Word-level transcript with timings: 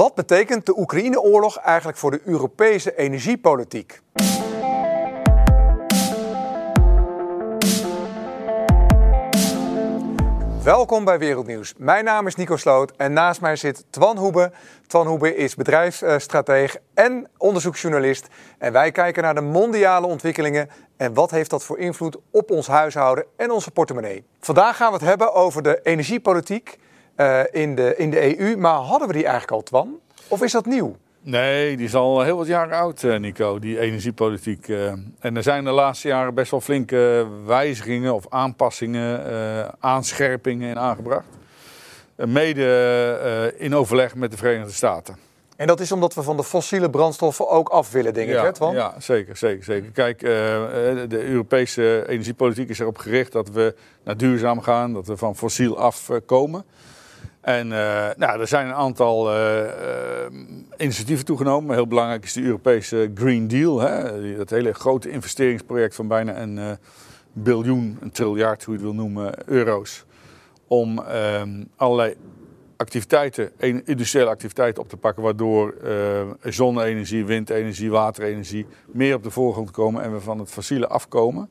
Wat 0.00 0.14
betekent 0.14 0.66
de 0.66 0.78
Oekraïne-oorlog 0.78 1.56
eigenlijk 1.56 1.98
voor 1.98 2.10
de 2.10 2.20
Europese 2.24 2.96
energiepolitiek? 2.96 4.00
Welkom 10.62 11.04
bij 11.04 11.18
Wereldnieuws. 11.18 11.74
Mijn 11.76 12.04
naam 12.04 12.26
is 12.26 12.34
Nico 12.34 12.56
Sloot 12.56 12.92
en 12.96 13.12
naast 13.12 13.40
mij 13.40 13.56
zit 13.56 13.84
Twan 13.90 14.16
Hoebe. 14.16 14.52
Twan 14.86 15.06
Hoebe 15.06 15.36
is 15.36 15.54
bedrijfsstratege 15.54 16.80
en 16.94 17.28
onderzoeksjournalist. 17.36 18.28
En 18.58 18.72
wij 18.72 18.90
kijken 18.90 19.22
naar 19.22 19.34
de 19.34 19.40
mondiale 19.40 20.06
ontwikkelingen 20.06 20.70
en 20.96 21.14
wat 21.14 21.30
heeft 21.30 21.50
dat 21.50 21.64
voor 21.64 21.78
invloed 21.78 22.16
op 22.30 22.50
ons 22.50 22.66
huishouden 22.66 23.24
en 23.36 23.50
onze 23.50 23.70
portemonnee. 23.70 24.24
Vandaag 24.40 24.76
gaan 24.76 24.92
we 24.92 24.98
het 24.98 25.06
hebben 25.06 25.34
over 25.34 25.62
de 25.62 25.80
energiepolitiek 25.82 26.78
uh, 27.20 27.40
in, 27.50 27.74
de, 27.74 27.94
in 27.96 28.10
de 28.10 28.40
EU. 28.40 28.56
Maar 28.56 28.74
hadden 28.74 29.08
we 29.08 29.14
die 29.14 29.24
eigenlijk 29.24 29.52
al, 29.52 29.62
Twan? 29.62 29.98
Of 30.28 30.42
is 30.42 30.52
dat 30.52 30.66
nieuw? 30.66 30.96
Nee, 31.22 31.76
die 31.76 31.86
is 31.86 31.94
al 31.94 32.22
heel 32.22 32.36
wat 32.36 32.46
jaren 32.46 32.78
oud, 32.78 33.02
eh, 33.02 33.18
Nico, 33.18 33.58
die 33.58 33.80
energiepolitiek. 33.80 34.68
Eh. 34.68 34.92
En 35.18 35.36
er 35.36 35.42
zijn 35.42 35.64
de 35.64 35.70
laatste 35.70 36.08
jaren 36.08 36.34
best 36.34 36.50
wel 36.50 36.60
flinke 36.60 37.26
wijzigingen 37.44 38.14
of 38.14 38.24
aanpassingen, 38.28 39.24
aanscherpingen 39.80 40.68
in 40.68 40.78
aangebracht. 40.78 41.26
Mede 42.16 43.54
in 43.58 43.74
overleg 43.74 44.14
met 44.14 44.30
de 44.30 44.36
Verenigde 44.36 44.72
Staten. 44.72 45.16
En 45.56 45.66
dat 45.66 45.80
is 45.80 45.92
omdat 45.92 46.14
we 46.14 46.22
van 46.22 46.36
de 46.36 46.44
fossiele 46.44 46.90
brandstoffen 46.90 47.48
ook 47.48 47.68
af 47.68 47.92
willen, 47.92 48.14
denk 48.14 48.28
ja, 48.28 48.46
ik, 48.46 48.56
hè, 48.56 48.66
Ja, 48.66 48.94
zeker, 48.98 49.36
zeker, 49.36 49.64
zeker. 49.64 49.90
Kijk, 49.90 50.20
de 50.20 51.24
Europese 51.24 52.04
energiepolitiek 52.08 52.68
is 52.68 52.78
erop 52.78 52.98
gericht 52.98 53.32
dat 53.32 53.48
we 53.48 53.74
naar 54.04 54.16
duurzaam 54.16 54.60
gaan, 54.60 54.92
dat 54.92 55.06
we 55.06 55.16
van 55.16 55.36
fossiel 55.36 55.78
afkomen. 55.78 56.64
En 57.40 57.66
uh, 57.66 58.08
nou, 58.16 58.40
er 58.40 58.48
zijn 58.48 58.66
een 58.66 58.74
aantal 58.74 59.34
uh, 59.34 59.62
uh, 59.62 59.70
initiatieven 60.76 61.24
toegenomen. 61.24 61.74
Heel 61.74 61.86
belangrijk 61.86 62.24
is 62.24 62.32
de 62.32 62.42
Europese 62.42 63.10
Green 63.14 63.48
Deal. 63.48 63.80
Hè? 63.80 64.36
Dat 64.36 64.50
hele 64.50 64.72
grote 64.72 65.10
investeringsproject 65.10 65.94
van 65.94 66.08
bijna 66.08 66.40
een 66.40 66.78
biljoen, 67.32 67.98
een 68.00 68.10
triljard, 68.10 68.64
hoe 68.64 68.74
je 68.74 68.80
het 68.80 68.90
wil 68.90 69.00
noemen, 69.02 69.34
euro's. 69.46 70.04
Om 70.66 70.98
ehm, 70.98 71.64
allerlei 71.76 72.14
activiteiten, 72.76 73.52
industriële 73.84 74.28
activiteiten 74.28 74.82
op 74.82 74.88
te 74.88 74.96
pakken, 74.96 75.22
waardoor 75.22 75.74
zonne-energie, 76.42 77.24
windenergie, 77.24 77.90
waterenergie 77.90 78.66
meer 78.86 79.14
op 79.14 79.22
de 79.22 79.30
voorgrond 79.30 79.70
komen 79.70 80.02
en 80.02 80.12
we 80.12 80.20
van 80.20 80.38
het 80.38 80.50
fossiele 80.50 80.88
afkomen. 80.88 81.50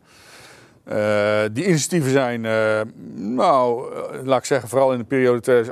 Uh, 0.91 1.41
die 1.51 1.65
initiatieven 1.65 2.11
zijn, 2.11 2.43
uh, 2.43 2.81
nou, 3.15 3.93
uh, 3.93 3.99
laat 4.23 4.39
ik 4.39 4.45
zeggen, 4.45 4.69
vooral 4.69 4.93
in 4.93 4.97
de 4.97 5.05
periode 5.05 5.65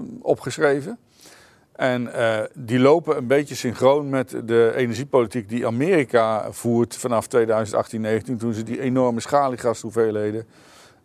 2018-19 0.00 0.22
opgeschreven. 0.22 0.98
En 1.72 2.10
die 2.54 2.78
lopen 2.78 3.16
een 3.16 3.26
beetje 3.26 3.54
synchroon 3.54 4.08
met 4.08 4.36
de 4.44 4.72
energiepolitiek 4.76 5.48
die 5.48 5.66
Amerika 5.66 6.52
voert 6.52 6.96
vanaf 6.96 7.26
2018-19, 7.26 7.28
toen 8.38 8.52
ze 8.52 8.62
die 8.62 8.80
enorme 8.80 9.20
schaliegashoeveelheden 9.20 10.46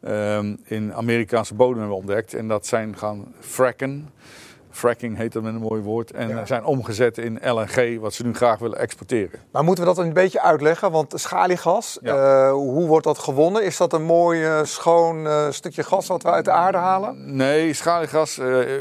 ehm, 0.02 0.56
in 0.64 0.94
Amerikaanse 0.94 1.54
bodem 1.54 1.80
hebben 1.80 1.98
ontdekt. 1.98 2.34
En 2.34 2.48
dat 2.48 2.68
zijn 2.68 2.98
gaan 2.98 3.34
fracken. 3.40 4.10
Fracking 4.72 5.18
heet 5.18 5.34
dat 5.34 5.44
met 5.44 5.54
een 5.54 5.62
mooi 5.62 5.82
woord. 5.82 6.12
En 6.12 6.48
zijn 6.48 6.64
omgezet 6.64 7.18
in 7.18 7.40
LNG, 7.44 8.00
wat 8.00 8.14
ze 8.14 8.26
nu 8.26 8.34
graag 8.34 8.60
willen 8.60 8.80
exporteren. 8.80 9.40
Maar 9.52 9.64
moeten 9.64 9.84
we 9.84 9.96
dat 9.96 10.06
een 10.06 10.14
beetje 10.14 10.42
uitleggen? 10.42 10.92
Want 10.92 11.14
schaliegas, 11.16 12.00
uh, 12.04 12.52
hoe 12.52 12.88
wordt 12.88 13.06
dat 13.06 13.18
gewonnen? 13.18 13.64
Is 13.64 13.78
dat 13.78 13.94
een 13.94 14.04
mooi, 14.04 14.44
uh, 14.44 14.64
schoon 14.64 15.26
uh, 15.26 15.50
stukje 15.50 15.84
gas 15.84 16.08
wat 16.08 16.24
we 16.24 16.30
uit 16.30 16.46
de 16.46 16.52
aarde 16.52 16.78
halen? 16.78 17.36
Nee, 17.36 17.74
schaliegas 17.74 18.38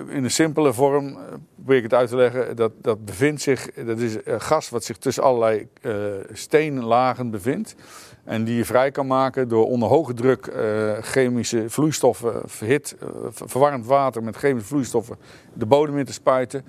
in 0.08 0.24
een 0.24 0.30
simpele 0.30 0.72
vorm, 0.72 1.18
probeer 1.54 1.76
ik 1.76 1.82
het 1.82 1.94
uit 1.94 2.08
te 2.08 2.16
leggen, 2.16 2.56
dat, 2.56 2.72
dat 2.82 3.04
bevindt 3.04 3.42
zich, 3.42 3.70
dat 3.74 3.98
is 3.98 4.16
gas 4.24 4.68
wat 4.68 4.84
zich 4.84 4.96
tussen 4.96 5.22
allerlei 5.22 5.68
steenlagen 6.32 7.30
bevindt. 7.30 7.74
En 8.28 8.44
die 8.44 8.56
je 8.56 8.64
vrij 8.64 8.90
kan 8.90 9.06
maken 9.06 9.48
door 9.48 9.66
onder 9.66 9.88
hoge 9.88 10.14
druk 10.14 10.46
uh, 10.46 10.92
chemische 11.00 11.70
vloeistoffen, 11.70 12.40
verhit, 12.44 12.96
uh, 13.02 13.08
verwarmd 13.30 13.86
water 13.86 14.22
met 14.22 14.36
chemische 14.36 14.68
vloeistoffen 14.68 15.16
de 15.52 15.66
bodem 15.66 15.98
in 15.98 16.04
te 16.04 16.12
spuiten. 16.12 16.64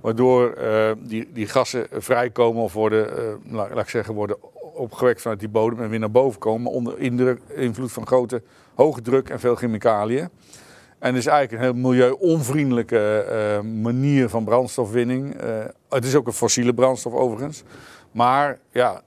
Waardoor 0.00 0.58
die, 0.98 1.28
die 1.32 1.46
gassen 1.46 1.86
vrijkomen 1.90 2.62
of 2.62 2.72
worden, 2.72 3.06
laat, 3.50 3.70
laat, 3.74 3.84
ik 3.84 3.88
zeggen, 3.88 4.14
worden 4.14 4.36
opgewekt 4.74 5.20
vanuit 5.20 5.40
die 5.40 5.48
bodem 5.48 5.82
en 5.82 5.88
weer 5.88 5.98
naar 5.98 6.10
boven 6.10 6.38
komen. 6.40 6.72
Onder 6.72 6.98
invloed 7.48 7.92
van 7.92 8.06
grote 8.06 8.42
hoge 8.74 9.02
druk 9.02 9.28
en 9.28 9.40
veel 9.40 9.54
chemicaliën. 9.54 10.28
En 10.98 11.08
het 11.14 11.16
is 11.16 11.26
eigenlijk 11.26 11.52
een 11.52 11.72
heel 11.72 11.90
milieu-onvriendelijke 11.90 13.60
manier 13.82 14.28
van 14.28 14.44
brandstofwinning. 14.44 15.36
het 15.88 16.04
is 16.04 16.14
ook 16.14 16.26
een 16.26 16.32
fossiele 16.32 16.74
brandstof 16.74 17.12
overigens. 17.12 17.62
Maar 18.12 18.58
ja, 18.70 19.02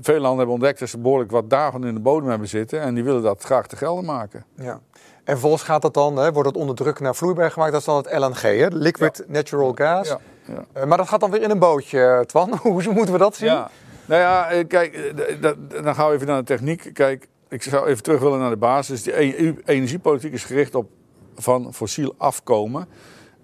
veel 0.00 0.20
landen 0.20 0.36
hebben 0.36 0.54
ontdekt 0.54 0.78
dat 0.78 0.88
ze 0.88 0.98
behoorlijk 0.98 1.30
wat 1.30 1.50
dagen 1.50 1.84
in 1.84 1.94
de 1.94 2.00
bodem 2.00 2.28
hebben 2.28 2.48
zitten. 2.48 2.80
En 2.80 2.94
die 2.94 3.04
willen 3.04 3.22
dat 3.22 3.42
graag 3.42 3.66
te 3.66 3.76
gelden 3.76 4.04
maken. 4.04 4.44
Ja. 4.56 4.80
En 5.24 5.32
vervolgens 5.32 5.62
gaat 5.62 5.82
dat 5.82 5.94
dan, 5.94 6.16
hè, 6.16 6.32
wordt 6.32 6.48
het 6.48 6.58
onder 6.58 6.74
druk 6.74 7.00
naar 7.00 7.14
vloeibaar 7.14 7.50
gemaakt. 7.50 7.72
Dat 7.72 7.80
is 7.80 7.86
dan 7.86 7.96
het 7.96 8.18
LNG, 8.18 8.40
hè? 8.40 8.66
Liquid 8.66 9.24
Natural 9.26 9.72
Gas. 9.74 10.08
Ja. 10.08 10.18
Ja. 10.46 10.64
Uh, 10.76 10.84
maar 10.84 10.98
dat 10.98 11.08
gaat 11.08 11.20
dan 11.20 11.30
weer 11.30 11.42
in 11.42 11.50
een 11.50 11.58
bootje, 11.58 12.24
Twan. 12.26 12.58
Hoe 12.62 12.92
moeten 12.92 13.12
we 13.12 13.18
dat 13.18 13.36
zien? 13.36 13.48
Ja. 13.48 13.70
Nou 14.04 14.20
ja, 14.20 14.48
eh, 14.48 14.66
kijk, 14.66 14.94
eh, 14.94 15.52
dan 15.82 15.94
gaan 15.94 16.08
we 16.08 16.14
even 16.14 16.26
naar 16.26 16.38
de 16.38 16.44
techniek. 16.44 16.90
Kijk, 16.92 17.28
ik 17.48 17.62
zou 17.62 17.86
even 17.86 18.02
terug 18.02 18.20
willen 18.20 18.38
naar 18.38 18.50
de 18.50 18.56
basis. 18.56 19.02
Die 19.02 19.46
e- 19.46 19.54
energiepolitiek 19.64 20.32
is 20.32 20.44
gericht 20.44 20.74
op 20.74 20.90
van 21.34 21.74
fossiel 21.74 22.14
afkomen. 22.16 22.88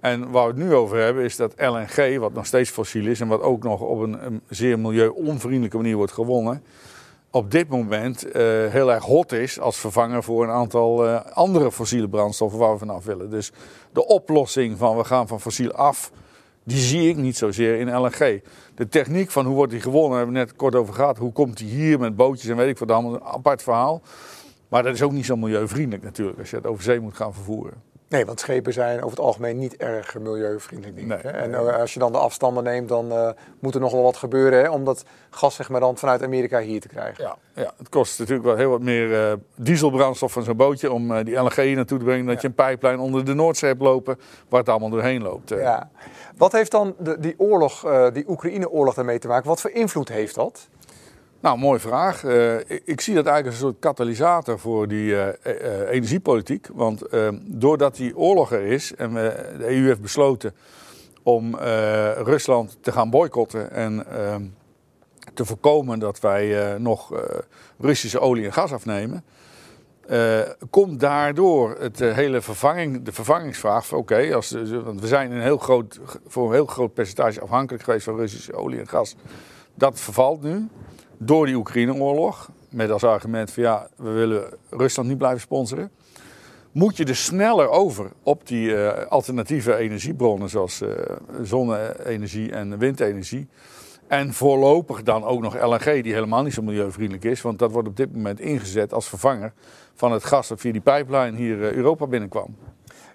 En 0.02 0.30
waar 0.30 0.42
we 0.42 0.60
het 0.60 0.68
nu 0.68 0.74
over 0.74 0.98
hebben 0.98 1.24
is 1.24 1.36
dat 1.36 1.54
LNG, 1.56 2.18
wat 2.18 2.32
nog 2.32 2.46
steeds 2.46 2.70
fossiel 2.70 3.06
is 3.06 3.20
en 3.20 3.28
wat 3.28 3.42
ook 3.42 3.62
nog 3.62 3.80
op 3.80 4.00
een, 4.00 4.26
een 4.26 4.42
zeer 4.48 4.78
milieu-onvriendelijke 4.78 5.76
manier 5.76 5.96
wordt 5.96 6.12
gewonnen, 6.12 6.62
op 7.30 7.50
dit 7.50 7.68
moment 7.68 8.26
uh, 8.26 8.32
heel 8.66 8.92
erg 8.92 9.04
hot 9.04 9.32
is 9.32 9.60
als 9.60 9.78
vervanger 9.78 10.22
voor 10.22 10.44
een 10.44 10.50
aantal 10.50 11.06
uh, 11.06 11.20
andere 11.32 11.72
fossiele 11.72 12.08
brandstoffen 12.08 12.58
waar 12.58 12.72
we 12.72 12.78
vanaf 12.78 13.04
willen. 13.04 13.30
Dus 13.30 13.52
de 13.92 14.06
oplossing 14.06 14.78
van 14.78 14.96
we 14.96 15.04
gaan 15.04 15.28
van 15.28 15.40
fossiel 15.40 15.72
af, 15.72 16.12
die 16.64 16.78
zie 16.78 17.08
ik 17.08 17.16
niet 17.16 17.36
zozeer 17.36 17.78
in 17.78 17.96
LNG. 17.96 18.42
De 18.74 18.88
techniek 18.88 19.30
van 19.30 19.46
hoe 19.46 19.54
wordt 19.54 19.72
die 19.72 19.80
gewonnen, 19.80 20.16
hebben 20.16 20.34
we 20.34 20.40
net 20.40 20.56
kort 20.56 20.74
over 20.74 20.94
gehad. 20.94 21.18
Hoe 21.18 21.32
komt 21.32 21.56
die 21.56 21.68
hier 21.68 21.98
met 21.98 22.16
bootjes 22.16 22.50
en 22.50 22.56
weet 22.56 22.68
ik 22.68 22.78
wat 22.78 22.90
allemaal, 22.90 23.14
een 23.14 23.24
apart 23.24 23.62
verhaal. 23.62 24.02
Maar 24.68 24.82
dat 24.82 24.94
is 24.94 25.02
ook 25.02 25.12
niet 25.12 25.26
zo 25.26 25.36
milieuvriendelijk 25.36 26.02
natuurlijk 26.02 26.38
als 26.38 26.50
je 26.50 26.56
het 26.56 26.66
over 26.66 26.82
zee 26.82 27.00
moet 27.00 27.16
gaan 27.16 27.34
vervoeren. 27.34 27.91
Nee, 28.12 28.26
want 28.26 28.40
schepen 28.40 28.72
zijn 28.72 28.96
over 28.96 29.10
het 29.10 29.26
algemeen 29.26 29.58
niet 29.58 29.76
erg 29.76 30.18
milieuvriendelijk. 30.18 30.96
Denk 30.96 31.12
ik, 31.12 31.22
hè? 31.22 31.30
En 31.30 31.50
uh, 31.50 31.78
als 31.78 31.92
je 31.92 31.98
dan 31.98 32.12
de 32.12 32.18
afstanden 32.18 32.64
neemt, 32.64 32.88
dan 32.88 33.12
uh, 33.12 33.30
moet 33.58 33.74
er 33.74 33.80
nog 33.80 33.92
wel 33.92 34.02
wat 34.02 34.16
gebeuren 34.16 34.62
hè, 34.62 34.70
om 34.70 34.84
dat 34.84 35.04
gas 35.30 35.54
zeg 35.54 35.68
maar, 35.68 35.80
dan 35.80 35.96
vanuit 35.96 36.22
Amerika 36.22 36.60
hier 36.60 36.80
te 36.80 36.88
krijgen. 36.88 37.24
Ja, 37.24 37.36
ja 37.54 37.72
het 37.78 37.88
kost 37.88 38.18
natuurlijk 38.18 38.46
wel 38.46 38.56
heel 38.56 38.70
wat 38.70 38.80
meer 38.80 39.10
uh, 39.10 39.32
dieselbrandstof 39.54 40.32
van 40.32 40.42
zo'n 40.42 40.56
bootje 40.56 40.92
om 40.92 41.24
die 41.24 41.36
LNG 41.36 41.74
naartoe 41.74 41.98
te 41.98 42.04
brengen. 42.04 42.26
Dat 42.26 42.34
ja. 42.34 42.40
je 42.40 42.46
een 42.46 42.54
pijplijn 42.54 42.98
onder 42.98 43.24
de 43.24 43.34
Noordzee 43.34 43.68
hebt 43.68 43.82
lopen 43.82 44.18
waar 44.48 44.60
het 44.60 44.68
allemaal 44.68 44.90
doorheen 44.90 45.22
loopt. 45.22 45.48
Ja. 45.48 45.90
Wat 46.36 46.52
heeft 46.52 46.70
dan 46.70 46.94
de, 46.98 47.18
die 47.20 47.34
oorlog, 47.36 47.84
die 48.12 48.28
Oekraïne-oorlog 48.28 48.94
daarmee 48.94 49.18
te 49.18 49.28
maken? 49.28 49.48
Wat 49.48 49.60
voor 49.60 49.70
invloed 49.70 50.08
heeft 50.08 50.34
dat? 50.34 50.68
Nou, 51.42 51.58
mooie 51.58 51.78
vraag. 51.78 52.24
Uh, 52.24 52.58
ik, 52.84 53.00
zie 53.00 53.14
dat 53.14 53.26
eigenlijk 53.26 53.46
als 53.46 53.54
een 53.54 53.60
soort 53.60 53.78
katalysator 53.78 54.58
voor 54.58 54.88
die 54.88 55.10
uh, 55.10 55.28
energiepolitiek. 55.90 56.68
Want 56.72 57.02
doordat 57.44 57.96
die 57.96 58.16
oorlog 58.16 58.52
er 58.52 58.64
is 58.64 58.94
en 58.94 59.14
de 59.14 59.66
EU 59.66 59.86
heeft 59.86 60.00
besloten 60.00 60.54
om 61.22 61.56
Rusland 62.16 62.78
te 62.80 62.92
gaan 62.92 63.10
boycotten 63.10 63.70
en 63.70 64.06
te 65.34 65.44
voorkomen 65.44 65.98
dat 65.98 66.20
wij 66.20 66.78
nog 66.78 67.12
Russische 67.78 68.20
olie 68.20 68.44
en 68.44 68.52
gas 68.52 68.72
afnemen. 68.72 69.24
komt 70.70 71.00
daardoor 71.00 71.76
het 71.78 71.98
hele 71.98 72.40
vervanging, 72.40 73.02
de 73.02 73.12
vervangingsvraag. 73.12 73.92
Oké, 73.92 73.96
okay, 73.96 74.30
want 74.84 75.00
we 75.00 75.06
zijn 75.06 75.32
een 75.32 75.42
heel 75.42 75.58
groot, 75.58 76.00
voor 76.26 76.46
een 76.46 76.54
heel 76.54 76.66
groot 76.66 76.94
percentage 76.94 77.40
afhankelijk 77.40 77.84
geweest 77.84 78.04
van 78.04 78.16
Russische 78.16 78.54
olie 78.54 78.80
en 78.80 78.88
gas. 78.88 79.16
Dat 79.74 80.00
vervalt 80.00 80.42
nu 80.42 80.68
door 81.24 81.46
die 81.46 81.54
Oekraïne-oorlog, 81.54 82.50
met 82.68 82.90
als 82.90 83.04
argument 83.04 83.50
van 83.50 83.62
ja, 83.62 83.88
we 83.96 84.10
willen 84.10 84.44
Rusland 84.70 85.08
niet 85.08 85.18
blijven 85.18 85.40
sponsoren, 85.40 85.90
moet 86.72 86.96
je 86.96 87.04
dus 87.04 87.24
sneller 87.24 87.68
over 87.68 88.10
op 88.22 88.46
die 88.46 88.68
uh, 88.68 88.90
alternatieve 89.08 89.76
energiebronnen 89.76 90.48
zoals 90.48 90.82
uh, 90.82 90.88
zonne-energie 91.42 92.52
en 92.52 92.78
windenergie. 92.78 93.48
En 94.06 94.32
voorlopig 94.32 95.02
dan 95.02 95.24
ook 95.24 95.40
nog 95.40 95.62
LNG, 95.62 96.02
die 96.02 96.12
helemaal 96.12 96.42
niet 96.42 96.54
zo 96.54 96.62
milieuvriendelijk 96.62 97.24
is, 97.24 97.42
want 97.42 97.58
dat 97.58 97.72
wordt 97.72 97.88
op 97.88 97.96
dit 97.96 98.14
moment 98.14 98.40
ingezet 98.40 98.92
als 98.92 99.08
vervanger 99.08 99.52
van 99.94 100.12
het 100.12 100.24
gas 100.24 100.48
dat 100.48 100.60
via 100.60 100.72
die 100.72 100.80
pipeline 100.80 101.36
hier 101.36 101.56
uh, 101.56 101.72
Europa 101.72 102.06
binnenkwam. 102.06 102.56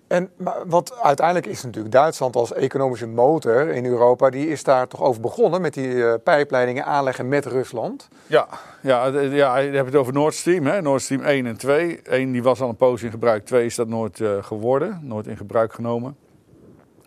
En 0.07 0.29
wat 0.65 0.99
uiteindelijk 1.01 1.45
is 1.45 1.63
natuurlijk 1.63 1.93
Duitsland 1.93 2.35
als 2.35 2.53
economische 2.53 3.07
motor 3.07 3.67
in 3.67 3.85
Europa, 3.85 4.29
die 4.29 4.49
is 4.49 4.63
daar 4.63 4.87
toch 4.87 5.01
over 5.01 5.21
begonnen 5.21 5.61
met 5.61 5.73
die 5.73 5.87
uh, 5.87 6.13
pijpleidingen 6.23 6.85
aanleggen 6.85 7.27
met 7.27 7.45
Rusland. 7.45 8.07
Ja, 8.27 8.47
ja, 8.81 9.07
ja 9.07 9.57
je 9.57 9.71
hebt 9.71 9.85
het 9.85 9.95
over 9.95 10.13
Nord 10.13 10.33
Stream, 10.33 10.65
hè? 10.65 10.81
Nord 10.81 11.01
Stream 11.01 11.21
1 11.21 11.45
en 11.45 11.57
2. 11.57 12.01
1 12.01 12.31
die 12.31 12.43
was 12.43 12.61
al 12.61 12.69
een 12.69 12.75
poos 12.75 13.03
in 13.03 13.11
gebruik, 13.11 13.45
2 13.45 13.65
is 13.65 13.75
dat 13.75 13.87
nooit 13.87 14.19
uh, 14.19 14.43
geworden, 14.43 14.99
nooit 15.01 15.27
in 15.27 15.37
gebruik 15.37 15.73
genomen. 15.73 16.15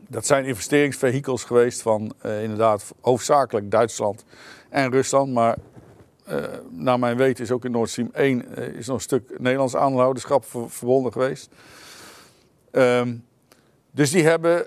Dat 0.08 0.26
zijn 0.26 0.44
investeringsvehikels 0.44 1.44
geweest 1.44 1.82
van 1.82 2.12
inderdaad 2.22 2.94
hoofdzakelijk 3.00 3.70
Duitsland 3.70 4.24
en 4.68 4.90
Rusland. 4.90 5.32
Maar 5.32 5.56
naar 6.70 6.98
mijn 6.98 7.16
weten 7.16 7.44
is 7.44 7.50
ook 7.50 7.64
in 7.64 7.70
Nord 7.70 7.90
Stream 7.90 8.10
1 8.12 8.56
is 8.74 8.86
nog 8.86 8.96
een 8.96 9.02
stuk 9.02 9.38
Nederlands 9.38 9.76
aanhouderschap 9.76 10.44
verbonden 10.68 11.12
geweest. 11.12 11.50
Ehm, 12.70 13.14
dus 13.90 14.10
die 14.10 14.24
hebben 14.24 14.66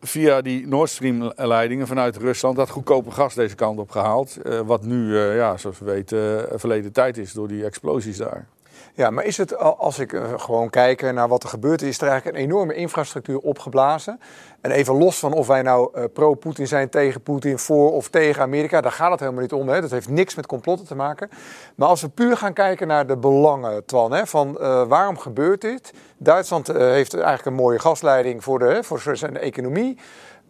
via 0.00 0.40
die 0.40 0.66
Nord 0.66 0.90
Stream 0.90 1.32
leidingen 1.36 1.86
vanuit 1.86 2.16
Rusland 2.16 2.56
dat 2.56 2.70
goedkope 2.70 3.10
gas 3.10 3.34
deze 3.34 3.54
kant 3.54 3.78
op 3.78 3.90
gehaald. 3.90 4.38
Uh, 4.44 4.60
wat 4.60 4.84
nu, 4.84 5.08
uh, 5.08 5.36
ja, 5.36 5.56
zoals 5.56 5.78
we 5.78 5.84
weten, 5.84 6.18
uh, 6.18 6.58
verleden 6.58 6.92
tijd 6.92 7.18
is 7.18 7.32
door 7.32 7.48
die 7.48 7.64
explosies 7.64 8.16
daar. 8.16 8.46
Ja, 8.94 9.10
maar 9.10 9.24
is 9.24 9.36
het, 9.36 9.56
als 9.58 9.98
ik 9.98 10.20
gewoon 10.36 10.70
kijk 10.70 11.12
naar 11.12 11.28
wat 11.28 11.42
er 11.42 11.48
gebeurt, 11.48 11.82
is 11.82 12.00
er 12.00 12.08
eigenlijk 12.08 12.36
een 12.36 12.44
enorme 12.44 12.74
infrastructuur 12.74 13.38
opgeblazen. 13.38 14.20
En 14.60 14.70
even 14.70 14.98
los 14.98 15.18
van 15.18 15.32
of 15.32 15.46
wij 15.46 15.62
nou 15.62 16.06
pro-Poetin 16.06 16.66
zijn, 16.66 16.88
tegen 16.88 17.22
Poetin, 17.22 17.58
voor 17.58 17.92
of 17.92 18.08
tegen 18.08 18.42
Amerika, 18.42 18.80
daar 18.80 18.92
gaat 18.92 19.10
het 19.10 19.20
helemaal 19.20 19.40
niet 19.40 19.52
om. 19.52 19.68
Hè. 19.68 19.80
Dat 19.80 19.90
heeft 19.90 20.08
niks 20.08 20.34
met 20.34 20.46
complotten 20.46 20.86
te 20.86 20.94
maken. 20.94 21.30
Maar 21.74 21.88
als 21.88 22.00
we 22.00 22.08
puur 22.08 22.36
gaan 22.36 22.52
kijken 22.52 22.86
naar 22.86 23.06
de 23.06 23.16
belangen, 23.16 23.82
hè, 23.86 24.26
van 24.26 24.52
waarom 24.88 25.18
gebeurt 25.18 25.60
dit? 25.60 25.92
Duitsland 26.16 26.66
heeft 26.66 27.14
eigenlijk 27.14 27.46
een 27.46 27.54
mooie 27.54 27.78
gasleiding 27.78 28.44
voor, 28.44 28.58
de, 28.58 28.82
voor 28.82 29.16
zijn 29.16 29.36
economie. 29.36 29.98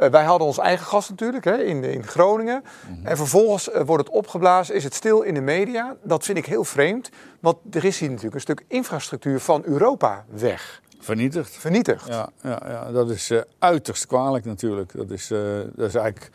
Uh, 0.02 0.08
wij 0.10 0.24
hadden 0.24 0.46
ons 0.46 0.58
eigen 0.58 0.86
gas 0.86 1.08
natuurlijk 1.08 1.44
hè, 1.44 1.62
in, 1.62 1.84
in 1.84 2.06
Groningen. 2.06 2.64
Mhm. 2.88 3.06
En 3.06 3.16
vervolgens 3.16 3.68
uh, 3.68 3.80
wordt 3.80 4.06
het 4.06 4.14
opgeblazen, 4.14 4.74
is 4.74 4.84
het 4.84 4.94
stil 4.94 5.22
in 5.22 5.34
de 5.34 5.40
media. 5.40 5.96
Dat 6.02 6.24
vind 6.24 6.38
ik 6.38 6.46
heel 6.46 6.64
vreemd, 6.64 7.10
want 7.40 7.56
er 7.70 7.84
is 7.84 7.98
hier 7.98 8.08
natuurlijk 8.08 8.34
een 8.34 8.40
stuk 8.40 8.64
infrastructuur 8.68 9.40
van 9.40 9.62
Europa 9.64 10.24
weg. 10.30 10.80
Vernietigd. 10.98 11.56
Vernietigd. 11.56 12.06
Ja, 12.06 12.28
ja, 12.42 12.62
ja 12.66 12.92
dat 12.92 13.10
is 13.10 13.30
uh, 13.30 13.40
uiterst 13.58 14.06
kwalijk 14.06 14.44
natuurlijk. 14.44 14.92
Dat 14.96 15.10
is, 15.10 15.26
dat 15.74 15.88
is 15.88 15.94
eigenlijk, 15.94 16.30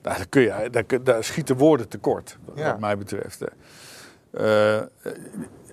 daar, 0.00 0.26
kun 0.28 0.42
je, 0.42 0.68
daar, 0.70 0.84
daar 1.02 1.24
schieten 1.24 1.56
woorden 1.56 1.88
tekort, 1.88 2.38
wat 2.54 2.80
mij 2.80 2.98
betreft. 2.98 3.44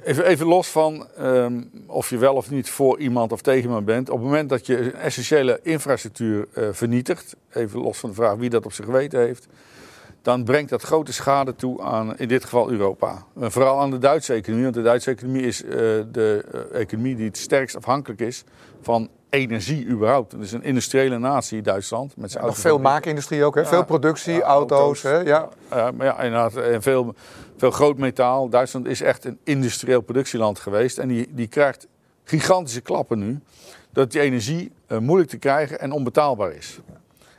Even, 0.04 0.26
even 0.26 0.48
los 0.48 0.68
van 0.68 1.08
um, 1.20 1.70
of 1.88 2.10
je 2.10 2.18
wel 2.18 2.36
of 2.36 2.50
niet 2.50 2.70
voor 2.70 3.00
iemand 3.00 3.32
of 3.32 3.42
tegen 3.42 3.64
iemand 3.64 3.86
bent. 3.86 4.10
Op 4.10 4.16
het 4.16 4.26
moment 4.26 4.50
dat 4.50 4.66
je 4.66 4.92
essentiële 4.92 5.60
infrastructuur 5.64 6.48
uh, 6.58 6.68
vernietigt, 6.72 7.36
even 7.54 7.80
los 7.80 7.98
van 7.98 8.10
de 8.10 8.16
vraag 8.16 8.36
wie 8.36 8.50
dat 8.50 8.66
op 8.66 8.74
zich 8.74 8.86
geweten 8.86 9.20
heeft, 9.20 9.48
dan 10.22 10.44
brengt 10.44 10.70
dat 10.70 10.82
grote 10.82 11.14
schade 11.14 11.56
toe 11.56 11.82
aan 11.82 12.18
in 12.18 12.28
dit 12.28 12.44
geval 12.44 12.72
Europa. 12.72 13.26
En 13.40 13.52
vooral 13.52 13.80
aan 13.80 13.92
de 13.92 13.98
Duitse 13.98 14.34
economie, 14.34 14.64
want 14.64 14.76
de 14.76 14.82
Duitse 14.82 15.12
economie 15.12 15.42
is 15.42 15.64
uh, 15.64 15.72
de 16.12 16.46
uh, 16.54 16.80
economie 16.80 17.16
die 17.16 17.26
het 17.26 17.38
sterkst 17.38 17.76
afhankelijk 17.76 18.22
is 18.22 18.44
van 18.82 19.10
energie 19.30 19.88
überhaupt. 19.88 20.32
Het 20.32 20.42
is 20.42 20.52
een 20.52 20.64
industriële 20.64 21.18
natie, 21.18 21.62
Duitsland. 21.62 22.18
Met 22.18 22.32
zijn 22.32 22.44
ja, 22.44 22.50
nog 22.50 22.60
veel 22.60 22.80
maakindustrie 22.80 23.44
ook, 23.44 23.56
hè? 23.56 23.62
Ja, 23.62 23.68
veel 23.68 23.86
productie, 23.86 24.34
ja, 24.34 24.42
auto's. 24.42 24.80
auto's. 24.80 25.02
Hè? 25.02 25.18
Ja. 25.18 25.50
ja, 25.70 25.92
maar 25.92 26.06
ja, 26.06 26.22
inderdaad. 26.22 26.56
En 26.56 26.82
veel, 26.82 27.16
veel 27.58 27.72
groot 27.72 27.98
metaal. 27.98 28.50
Duitsland 28.50 28.86
is 28.86 29.02
echt 29.02 29.26
een 29.26 29.40
industrieel 29.44 30.02
productieland 30.02 30.60
geweest. 30.60 30.98
En 30.98 31.08
die, 31.08 31.28
die 31.32 31.48
krijgt 31.48 31.88
gigantische 32.24 32.82
klappen 32.82 33.20
nu. 33.20 33.40
Dat 33.92 34.12
die 34.12 34.22
energie 34.22 34.72
uh, 34.88 34.98
moeilijk 34.98 35.30
te 35.30 35.38
krijgen 35.38 35.80
en 35.80 35.92
onbetaalbaar 35.92 36.52
is. 36.52 36.80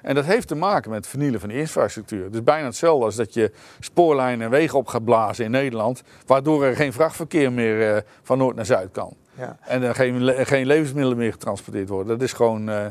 En 0.03 0.15
dat 0.15 0.25
heeft 0.25 0.49
te 0.49 0.55
maken 0.55 0.91
met 0.91 0.99
het 0.99 1.09
vernielen 1.09 1.41
van 1.41 1.49
de 1.49 1.55
infrastructuur. 1.55 2.25
Het 2.25 2.35
is 2.35 2.43
bijna 2.43 2.67
hetzelfde 2.67 3.05
als 3.05 3.17
dat 3.17 3.35
je 3.35 3.53
spoorlijnen 3.81 4.45
en 4.45 4.51
wegen 4.51 4.79
op 4.79 4.87
gaat 4.87 5.05
blazen 5.05 5.45
in 5.45 5.51
Nederland. 5.51 6.03
Waardoor 6.27 6.65
er 6.65 6.77
geen 6.77 6.93
vrachtverkeer 6.93 7.53
meer 7.53 7.95
uh, 7.95 8.01
van 8.23 8.39
noord 8.39 8.57
naar 8.57 8.67
zuid 8.67 8.91
kan. 8.93 9.15
Ja. 9.39 9.57
En 9.61 9.83
er 9.83 9.95
geen, 9.95 10.47
geen 10.47 10.67
levensmiddelen 10.67 11.19
meer 11.19 11.33
getransporteerd 11.33 11.89
worden. 11.89 12.19
Dat 12.19 12.23
is 12.23 12.33
gewoon, 12.33 12.69
uh, 12.69 12.87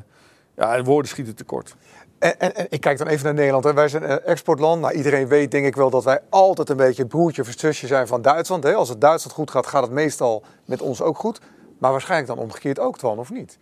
ja, 0.55 0.83
woorden 0.83 1.09
schieten 1.09 1.35
tekort. 1.35 1.75
En, 2.19 2.39
en, 2.39 2.55
en, 2.55 2.67
ik 2.69 2.81
kijk 2.81 2.97
dan 2.97 3.07
even 3.07 3.25
naar 3.25 3.33
Nederland. 3.33 3.63
Hè. 3.63 3.73
Wij 3.73 3.87
zijn 3.87 4.11
een 4.11 4.23
exportland. 4.23 4.81
Nou, 4.81 4.93
iedereen 4.93 5.27
weet 5.27 5.51
denk 5.51 5.65
ik 5.65 5.75
wel 5.75 5.89
dat 5.89 6.03
wij 6.03 6.19
altijd 6.29 6.69
een 6.69 6.77
beetje 6.77 7.01
het 7.01 7.11
broertje 7.11 7.41
of 7.41 7.53
zusje 7.57 7.87
zijn 7.87 8.07
van 8.07 8.21
Duitsland. 8.21 8.63
Hè. 8.63 8.73
Als 8.73 8.89
het 8.89 9.01
Duitsland 9.01 9.35
goed 9.35 9.51
gaat, 9.51 9.67
gaat 9.67 9.81
het 9.83 9.91
meestal 9.91 10.43
met 10.65 10.81
ons 10.81 11.01
ook 11.01 11.17
goed. 11.17 11.39
Maar 11.77 11.91
waarschijnlijk 11.91 12.29
dan 12.29 12.39
omgekeerd 12.39 12.79
ook, 12.79 12.97
Twan, 12.97 13.19
of 13.19 13.31
niet? 13.31 13.57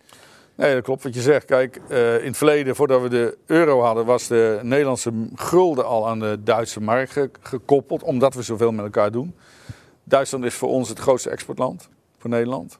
Nee, 0.54 0.74
dat 0.74 0.82
klopt 0.82 1.02
wat 1.02 1.14
je 1.14 1.20
zegt. 1.20 1.44
Kijk, 1.44 1.80
uh, 1.88 2.18
in 2.18 2.26
het 2.26 2.36
verleden, 2.36 2.76
voordat 2.76 3.02
we 3.02 3.08
de 3.08 3.38
euro 3.46 3.80
hadden, 3.80 4.04
was 4.04 4.26
de 4.26 4.60
Nederlandse 4.62 5.12
gulden 5.34 5.86
al 5.86 6.08
aan 6.08 6.18
de 6.18 6.42
Duitse 6.42 6.80
markt 6.80 7.12
ge 7.12 7.30
gekoppeld. 7.40 8.02
Omdat 8.02 8.34
we 8.34 8.42
zoveel 8.42 8.72
met 8.72 8.84
elkaar 8.84 9.10
doen. 9.10 9.34
Duitsland 10.04 10.44
is 10.44 10.54
voor 10.54 10.68
ons 10.68 10.88
het 10.88 10.98
grootste 10.98 11.30
exportland, 11.30 11.88
voor 12.18 12.30
Nederland. 12.30 12.78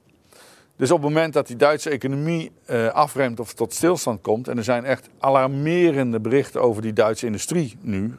Dus 0.75 0.91
op 0.91 1.01
het 1.01 1.07
moment 1.07 1.33
dat 1.33 1.47
die 1.47 1.55
Duitse 1.55 1.89
economie 1.89 2.51
uh, 2.69 2.87
afremt 2.87 3.39
of 3.39 3.53
tot 3.53 3.73
stilstand 3.73 4.21
komt, 4.21 4.47
en 4.47 4.57
er 4.57 4.63
zijn 4.63 4.85
echt 4.85 5.09
alarmerende 5.19 6.19
berichten 6.19 6.61
over 6.61 6.81
die 6.81 6.93
Duitse 6.93 7.25
industrie 7.25 7.77
nu 7.81 8.03
uh, 8.03 8.13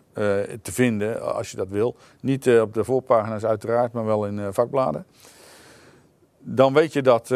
te 0.63 0.73
vinden, 0.73 1.35
als 1.35 1.51
je 1.51 1.57
dat 1.57 1.69
wil. 1.69 1.97
Niet 2.21 2.49
op 2.49 2.75
de 2.75 2.85
voorpagina's 2.85 3.45
uiteraard, 3.45 3.93
maar 3.93 4.05
wel 4.05 4.27
in 4.27 4.53
vakbladen. 4.53 5.07
Dan 6.39 6.73
weet 6.75 6.93
je 6.93 7.03
dat 7.03 7.29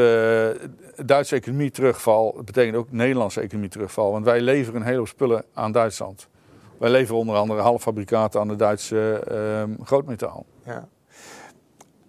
Duitse 1.06 1.34
economie 1.34 1.70
terugval, 1.70 2.32
dat 2.36 2.44
betekent 2.44 2.76
ook 2.76 2.90
Nederlandse 2.90 3.40
economie 3.40 3.70
terugval. 3.70 4.12
Want 4.12 4.24
wij 4.24 4.40
leveren 4.40 4.80
een 4.80 4.86
heleboel 4.86 5.06
spullen 5.06 5.44
aan 5.54 5.72
Duitsland. 5.72 6.28
Wij 6.78 6.90
leveren 6.90 7.20
onder 7.20 7.36
andere 7.36 7.60
halffabrikaten 7.60 8.40
aan 8.40 8.48
de 8.48 8.56
Duitse 8.56 9.22
grootmetaal. 9.82 10.46
Ja. 10.64 10.88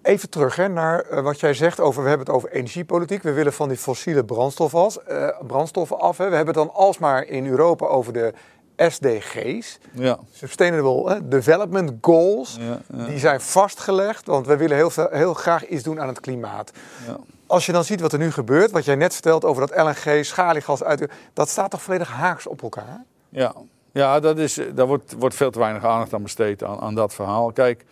Even 0.03 0.29
terug 0.29 0.55
hè, 0.55 0.67
naar 0.67 1.05
uh, 1.11 1.19
wat 1.19 1.39
jij 1.39 1.53
zegt 1.53 1.79
over, 1.79 2.03
we 2.03 2.09
hebben 2.09 2.27
het 2.27 2.35
over 2.35 2.51
energiepolitiek. 2.51 3.23
We 3.23 3.31
willen 3.31 3.53
van 3.53 3.67
die 3.67 3.77
fossiele 3.77 4.23
brandstoffen, 4.25 4.79
af. 4.79 4.97
Uh, 5.09 5.27
brandstoffen 5.47 5.99
af. 5.99 6.17
Hè. 6.17 6.29
We 6.29 6.35
hebben 6.35 6.55
het 6.55 6.65
dan 6.65 6.73
alsmaar 6.73 7.25
in 7.25 7.47
Europa 7.47 7.85
over 7.85 8.13
de 8.13 8.33
SDG's. 8.77 9.79
Ja. 9.91 10.19
Sustainable 10.31 11.13
hè, 11.13 11.27
Development 11.27 11.91
Goals. 12.01 12.57
Ja, 12.59 12.79
ja. 12.97 13.05
Die 13.05 13.19
zijn 13.19 13.41
vastgelegd, 13.41 14.27
want 14.27 14.47
we 14.47 14.57
willen 14.57 14.77
heel, 14.77 14.89
veel, 14.89 15.07
heel 15.11 15.33
graag 15.33 15.67
iets 15.67 15.83
doen 15.83 16.01
aan 16.01 16.07
het 16.07 16.19
klimaat. 16.19 16.71
Ja. 17.07 17.17
Als 17.47 17.65
je 17.65 17.71
dan 17.71 17.83
ziet 17.83 18.01
wat 18.01 18.13
er 18.13 18.19
nu 18.19 18.31
gebeurt, 18.31 18.71
wat 18.71 18.85
jij 18.85 18.95
net 18.95 19.13
vertelt 19.13 19.45
over 19.45 19.67
dat 19.67 19.85
LNG, 19.85 20.25
schaliegas 20.25 20.83
uit... 20.83 21.09
Dat 21.33 21.49
staat 21.49 21.71
toch 21.71 21.81
volledig 21.81 22.09
haaks 22.09 22.47
op 22.47 22.61
elkaar? 22.61 23.03
Ja, 23.29 23.53
ja 23.91 24.19
dat 24.19 24.37
is, 24.37 24.59
daar 24.73 24.87
wordt, 24.87 25.15
wordt 25.19 25.35
veel 25.35 25.51
te 25.51 25.59
weinig 25.59 25.85
aandacht 25.85 26.13
aan 26.13 26.23
besteed 26.23 26.63
aan, 26.63 26.79
aan 26.79 26.95
dat 26.95 27.13
verhaal. 27.13 27.51
Kijk, 27.51 27.85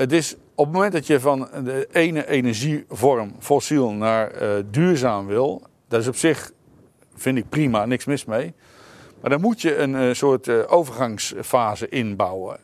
het 0.00 0.12
is 0.12 0.34
op 0.54 0.64
het 0.64 0.74
moment 0.74 0.92
dat 0.92 1.06
je 1.06 1.20
van 1.20 1.48
de 1.64 1.88
ene 1.92 2.28
energievorm, 2.28 3.34
fossiel, 3.38 3.90
naar 3.90 4.42
uh, 4.42 4.48
duurzaam 4.70 5.26
wil, 5.26 5.62
dat 5.88 6.00
is 6.00 6.08
op 6.08 6.16
zich, 6.16 6.52
vind 7.14 7.38
ik 7.38 7.48
prima, 7.48 7.84
niks 7.86 8.04
mis 8.04 8.24
mee. 8.24 8.54
Maar 9.20 9.30
dan 9.30 9.40
moet 9.40 9.60
je 9.60 9.76
een 9.76 9.94
uh, 9.94 10.12
soort 10.12 10.46
uh, 10.46 10.58
overgangsfase 10.66 11.88
inbouwen. 11.88 12.58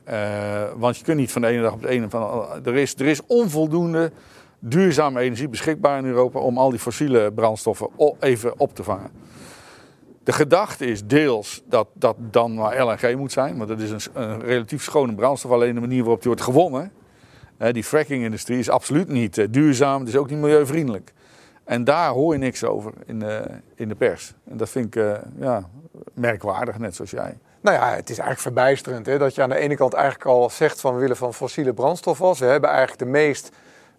want 0.76 0.96
je 0.96 1.04
kunt 1.04 1.18
niet 1.18 1.32
van 1.32 1.42
de 1.42 1.48
ene 1.48 1.62
dag 1.62 1.72
op 1.72 1.82
de 1.82 1.88
ene 1.88 2.10
van. 2.10 2.46
Er 2.64 2.74
is, 2.74 2.94
er 2.94 3.06
is 3.06 3.20
onvoldoende 3.26 4.12
duurzame 4.58 5.20
energie 5.20 5.48
beschikbaar 5.48 5.98
in 5.98 6.04
Europa 6.04 6.38
om 6.38 6.58
al 6.58 6.70
die 6.70 6.78
fossiele 6.78 7.32
brandstoffen 7.32 7.88
even 8.20 8.60
op 8.60 8.74
te 8.74 8.82
vangen. 8.82 9.10
De 10.24 10.32
gedachte 10.32 10.86
is 10.86 11.04
deels 11.04 11.62
dat 11.68 11.88
dat 11.94 12.16
dan 12.18 12.54
maar 12.54 12.84
LNG 12.84 13.16
moet 13.16 13.32
zijn, 13.32 13.56
want 13.56 13.68
dat 13.68 13.80
is 13.80 13.90
een, 13.90 14.00
een 14.22 14.40
relatief 14.40 14.82
schone 14.82 15.14
brandstof. 15.14 15.50
Alleen 15.50 15.74
de 15.74 15.80
manier 15.80 16.00
waarop 16.00 16.18
die 16.18 16.28
wordt 16.30 16.44
gewonnen, 16.44 16.92
die 17.58 17.84
fracking-industrie 17.84 18.58
is 18.58 18.70
absoluut 18.70 19.08
niet 19.08 19.38
eh, 19.38 19.46
duurzaam, 19.50 20.00
het 20.00 20.08
is 20.08 20.16
ook 20.16 20.30
niet 20.30 20.38
milieuvriendelijk. 20.38 21.12
En 21.64 21.84
daar 21.84 22.10
hoor 22.10 22.32
je 22.32 22.38
niks 22.38 22.64
over 22.64 22.92
in 23.06 23.18
de, 23.18 23.44
in 23.74 23.88
de 23.88 23.94
pers. 23.94 24.34
En 24.50 24.56
dat 24.56 24.68
vind 24.68 24.86
ik 24.86 24.94
uh, 24.94 25.12
ja, 25.38 25.68
merkwaardig, 26.14 26.78
net 26.78 26.94
zoals 26.94 27.10
jij. 27.10 27.38
Nou 27.60 27.76
ja, 27.76 27.90
het 27.90 28.10
is 28.10 28.18
eigenlijk 28.18 28.40
verbijsterend 28.40 29.06
hè, 29.06 29.18
dat 29.18 29.34
je 29.34 29.42
aan 29.42 29.48
de 29.48 29.58
ene 29.58 29.76
kant 29.76 29.92
eigenlijk 29.92 30.24
al 30.24 30.50
zegt 30.50 30.80
van 30.80 30.94
we 30.94 31.00
willen 31.00 31.16
van 31.16 31.34
fossiele 31.34 31.72
brandstof 31.72 32.22
af. 32.22 32.38
We 32.38 32.44
hebben 32.44 32.70
eigenlijk 32.70 32.98
de 32.98 33.06
meest 33.06 33.50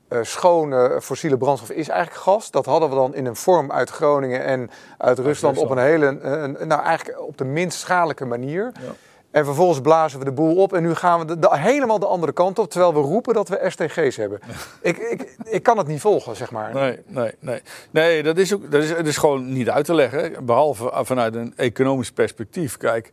uh, 0.10 0.20
schone 0.22 1.00
fossiele 1.02 1.38
brandstof 1.38 1.70
is 1.70 1.90
eigenlijk 1.90 2.22
gas. 2.22 2.52
Dat 2.52 2.66
hadden 2.66 2.90
we 2.90 2.96
dan 2.96 3.16
in 3.16 3.26
een 3.26 3.36
vorm 3.36 3.72
uit 3.72 3.90
Groningen 3.90 4.44
en 4.44 4.70
uit 4.98 5.20
Rusland, 5.20 5.58
op 5.58 5.70
een 5.70 5.78
hele, 5.78 6.20
uh, 6.24 6.66
nou 6.68 6.82
eigenlijk 6.82 7.22
op 7.22 7.38
de 7.38 7.46
minst 7.46 7.80
schadelijke 7.80 8.26
manier. 8.26 8.72
Ja. 8.74 8.92
En 9.32 9.46
vervolgens 9.46 9.82
blazen 9.82 10.20
we 10.20 10.26
de 10.26 10.32
boel 10.32 10.56
op 10.56 10.74
en 10.74 10.84
nu 10.84 10.94
gaan 10.94 11.20
we 11.20 11.26
de, 11.26 11.40
de, 11.40 11.58
helemaal 11.58 12.00
de 12.00 12.06
andere 12.06 12.32
kant 12.32 12.60
op, 12.60 12.70
terwijl 12.70 12.94
we 12.94 13.00
roepen 13.00 13.34
dat 13.34 13.50
we 13.50 13.66
STG's 13.68 14.16
hebben. 14.16 14.40
ik, 14.82 14.98
ik, 14.98 15.36
ik 15.46 15.64
kan 15.64 15.78
het 15.78 15.88
niet 15.88 16.02
volgen, 16.02 16.36
zeg 16.36 16.52
maar. 16.52 16.74
Nee, 16.74 17.00
nee, 17.08 17.32
nee. 17.40 17.62
Nee, 17.92 18.24
dat 18.24 18.38
is, 18.38 18.54
ook, 18.54 18.72
dat 18.72 18.84
is, 18.84 18.90
dat 18.90 19.06
is 19.06 19.18
gewoon 19.18 19.54
niet 19.54 19.70
uit 19.70 19.86
te 19.86 19.94
leggen, 19.94 20.46
behalve 20.46 20.92
vanuit 20.94 21.36
een 21.36 21.54
economisch 21.56 22.12
perspectief. 22.12 22.78
Kijk, 22.78 23.12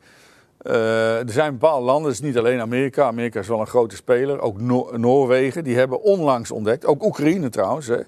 uh, 0.62 1.18
er 1.18 1.33
zijn 1.33 1.52
bepaalde 1.52 1.85
landen, 1.85 2.04
het 2.11 2.21
is 2.21 2.26
niet 2.26 2.38
alleen 2.38 2.61
Amerika. 2.61 3.04
Amerika 3.04 3.40
is 3.40 3.49
wel 3.49 3.61
een 3.61 3.66
grote 3.66 3.97
speler. 3.97 4.40
Ook 4.40 4.61
no 4.61 4.90
Noorwegen, 4.97 5.64
die 5.64 5.76
hebben 5.76 6.02
onlangs 6.02 6.50
ontdekt, 6.50 6.87
ook 6.87 7.04
Oekraïne 7.04 7.49
trouwens. 7.49 7.87
Hè. 7.87 7.99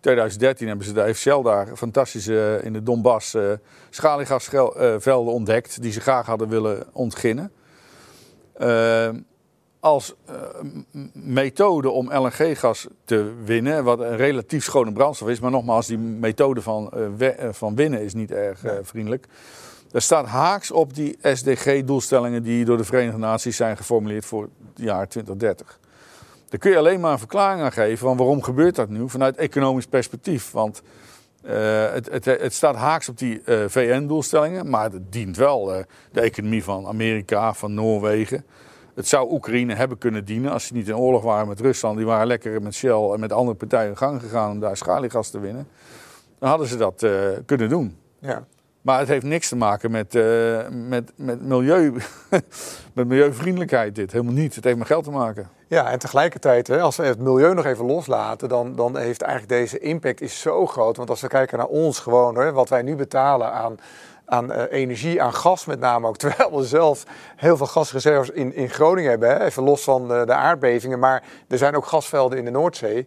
2013 0.00 0.68
hebben 0.68 0.86
ze 0.86 0.92
daar, 0.92 1.14
Shell 1.14 1.42
daar 1.42 1.76
fantastische 1.76 2.58
uh, 2.58 2.64
in 2.64 2.72
de 2.72 2.82
Donbass 2.82 3.34
uh, 3.34 3.52
schaliegasvelden 3.90 5.32
ontdekt. 5.32 5.82
Die 5.82 5.92
ze 5.92 6.00
graag 6.00 6.26
hadden 6.26 6.48
willen 6.48 6.86
ontginnen. 6.92 7.52
Uh, 8.60 9.08
als 9.80 10.14
uh, 10.30 10.36
methode 11.12 11.90
om 11.90 12.12
LNG-gas 12.12 12.86
te 13.04 13.32
winnen, 13.44 13.84
wat 13.84 14.00
een 14.00 14.16
relatief 14.16 14.64
schone 14.64 14.92
brandstof 14.92 15.28
is, 15.28 15.40
maar 15.40 15.50
nogmaals, 15.50 15.86
die 15.86 15.98
methode 15.98 16.62
van, 16.62 16.92
uh, 17.18 17.28
van 17.50 17.74
winnen 17.74 18.02
is 18.02 18.14
niet 18.14 18.30
erg 18.30 18.60
vriendelijk. 18.82 19.26
Dat 19.90 20.02
staat 20.02 20.26
haaks 20.26 20.70
op 20.70 20.94
die 20.94 21.18
SDG-doelstellingen 21.22 22.42
die 22.42 22.64
door 22.64 22.76
de 22.76 22.84
Verenigde 22.84 23.18
Naties 23.18 23.56
zijn 23.56 23.76
geformuleerd 23.76 24.24
voor 24.24 24.42
het 24.42 24.52
jaar 24.74 25.08
2030. 25.08 25.78
Daar 26.50 26.60
kun 26.60 26.70
je 26.70 26.78
alleen 26.78 27.00
maar 27.00 27.12
een 27.12 27.18
verklaring 27.18 27.62
aan 27.62 27.72
geven 27.72 27.98
van 27.98 28.16
waarom 28.16 28.42
gebeurt 28.42 28.74
dat 28.74 28.88
nu 28.88 29.08
vanuit 29.08 29.36
economisch 29.36 29.86
perspectief. 29.86 30.50
Want 30.50 30.82
uh, 31.44 31.92
het, 31.92 32.10
het, 32.10 32.24
het, 32.24 32.54
staat 32.54 32.76
haaks 32.76 33.08
op 33.08 33.18
die 33.18 33.42
uh, 33.44 33.64
VN-doelstellingen, 33.66 34.70
maar 34.70 34.90
het 34.90 35.12
dient 35.12 35.36
wel 35.36 35.76
uh, 35.76 35.82
de 36.12 36.20
economie 36.20 36.64
van 36.64 36.86
Amerika, 36.86 37.54
van 37.54 37.74
Noorwegen. 37.74 38.44
Het 38.94 39.08
zou 39.08 39.32
Oekraïne 39.32 39.74
hebben 39.74 39.98
kunnen 39.98 40.24
dienen 40.24 40.52
als 40.52 40.66
ze 40.66 40.74
niet 40.74 40.88
in 40.88 40.96
oorlog 40.96 41.22
waren 41.22 41.48
met 41.48 41.60
Rusland. 41.60 41.96
Die 41.96 42.06
waren 42.06 42.26
lekker 42.26 42.62
met 42.62 42.74
Shell 42.74 43.10
en 43.12 43.20
met 43.20 43.32
andere 43.32 43.56
partijen 43.56 43.88
in 43.88 43.96
gang 43.96 44.20
gegaan 44.20 44.50
om 44.50 44.60
daar 44.60 44.76
schaliegas 44.76 45.30
te 45.30 45.40
winnen. 45.40 45.68
Dan 46.38 46.48
hadden 46.48 46.66
ze 46.66 46.76
dat 46.76 47.06
kunnen 47.46 47.68
doen. 47.68 47.96
Ja. 48.18 48.44
Maar 48.80 48.98
het 48.98 49.08
heeft 49.08 49.24
niks 49.24 49.48
te 49.48 49.56
maken 49.56 49.90
met, 49.90 50.14
uh, 50.14 50.58
met, 50.68 51.12
met, 51.16 51.42
milieu, 51.42 51.92
met 52.94 53.06
milieuvriendelijkheid 53.06 53.94
dit. 53.94 54.12
Helemaal 54.12 54.34
niet. 54.34 54.54
Het 54.54 54.64
heeft 54.64 54.78
met 54.78 54.86
geld 54.86 55.04
te 55.04 55.10
maken. 55.10 55.48
Ja, 55.66 55.90
en 55.90 55.98
tegelijkertijd, 55.98 56.66
hè, 56.66 56.80
als 56.80 56.96
we 56.96 57.02
het 57.02 57.18
milieu 57.18 57.54
nog 57.54 57.64
even 57.64 57.84
loslaten, 57.84 58.48
dan, 58.48 58.76
dan 58.76 58.96
heeft 58.96 59.22
eigenlijk 59.22 59.52
deze 59.52 59.78
impact 59.78 60.20
is 60.20 60.40
zo 60.40 60.66
groot. 60.66 60.96
Want 60.96 61.10
als 61.10 61.20
we 61.20 61.28
kijken 61.28 61.58
naar 61.58 61.66
ons 61.66 61.98
gewoon, 61.98 62.52
wat 62.52 62.68
wij 62.68 62.82
nu 62.82 62.96
betalen 62.96 63.52
aan, 63.52 63.78
aan 64.24 64.52
uh, 64.52 64.62
energie, 64.70 65.22
aan 65.22 65.34
gas 65.34 65.64
met 65.64 65.80
name 65.80 66.06
ook. 66.06 66.16
Terwijl 66.26 66.56
we 66.56 66.64
zelf 66.64 67.04
heel 67.36 67.56
veel 67.56 67.66
gasreserves 67.66 68.30
in, 68.30 68.54
in 68.54 68.70
Groningen 68.70 69.10
hebben. 69.10 69.28
Hè, 69.28 69.44
even 69.44 69.62
los 69.62 69.82
van 69.82 70.08
de, 70.08 70.22
de 70.26 70.34
aardbevingen. 70.34 70.98
Maar 70.98 71.22
er 71.48 71.58
zijn 71.58 71.76
ook 71.76 71.86
gasvelden 71.86 72.38
in 72.38 72.44
de 72.44 72.50
Noordzee. 72.50 73.06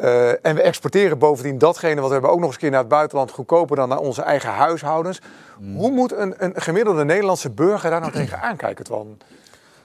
Uh, 0.00 0.28
en 0.28 0.54
we 0.54 0.62
exporteren 0.62 1.18
bovendien 1.18 1.58
datgene 1.58 2.00
wat 2.00 2.06
we 2.06 2.12
hebben 2.12 2.30
ook 2.30 2.38
nog 2.38 2.48
eens 2.48 2.58
keer 2.58 2.70
naar 2.70 2.78
het 2.78 2.88
buitenland 2.88 3.30
goedkoper 3.30 3.76
dan 3.76 3.88
naar 3.88 3.98
onze 3.98 4.22
eigen 4.22 4.50
huishoudens. 4.50 5.20
Mm. 5.58 5.76
Hoe 5.76 5.90
moet 5.90 6.12
een, 6.12 6.34
een, 6.36 6.52
gemiddelde 6.54 7.04
Nederlandse 7.04 7.50
burger 7.50 7.90
daar 7.90 8.00
nou 8.00 8.12
tegen 8.22 8.42
aankijken, 8.42 8.84
Twan? 8.84 9.18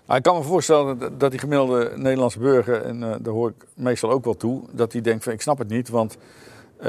Nou, 0.06 0.18
ik 0.18 0.24
kan 0.24 0.36
me 0.38 0.44
voorstellen 0.44 1.18
dat 1.18 1.32
die 1.32 1.40
gemiddelde 1.40 1.92
Nederlandse 1.96 2.40
burger, 2.40 2.84
en 2.84 3.02
uh, 3.02 3.16
daar 3.20 3.34
hoor 3.34 3.50
ik 3.50 3.66
meestal 3.74 4.12
ook 4.12 4.24
wel 4.24 4.38
toe, 4.38 4.62
dat 4.72 4.92
die 4.92 5.02
denkt 5.02 5.24
van 5.24 5.34
ik 5.34 5.42
snap 5.42 5.58
het 5.58 5.70
niet, 5.70 5.90
want 5.90 6.18
uh, 6.78 6.86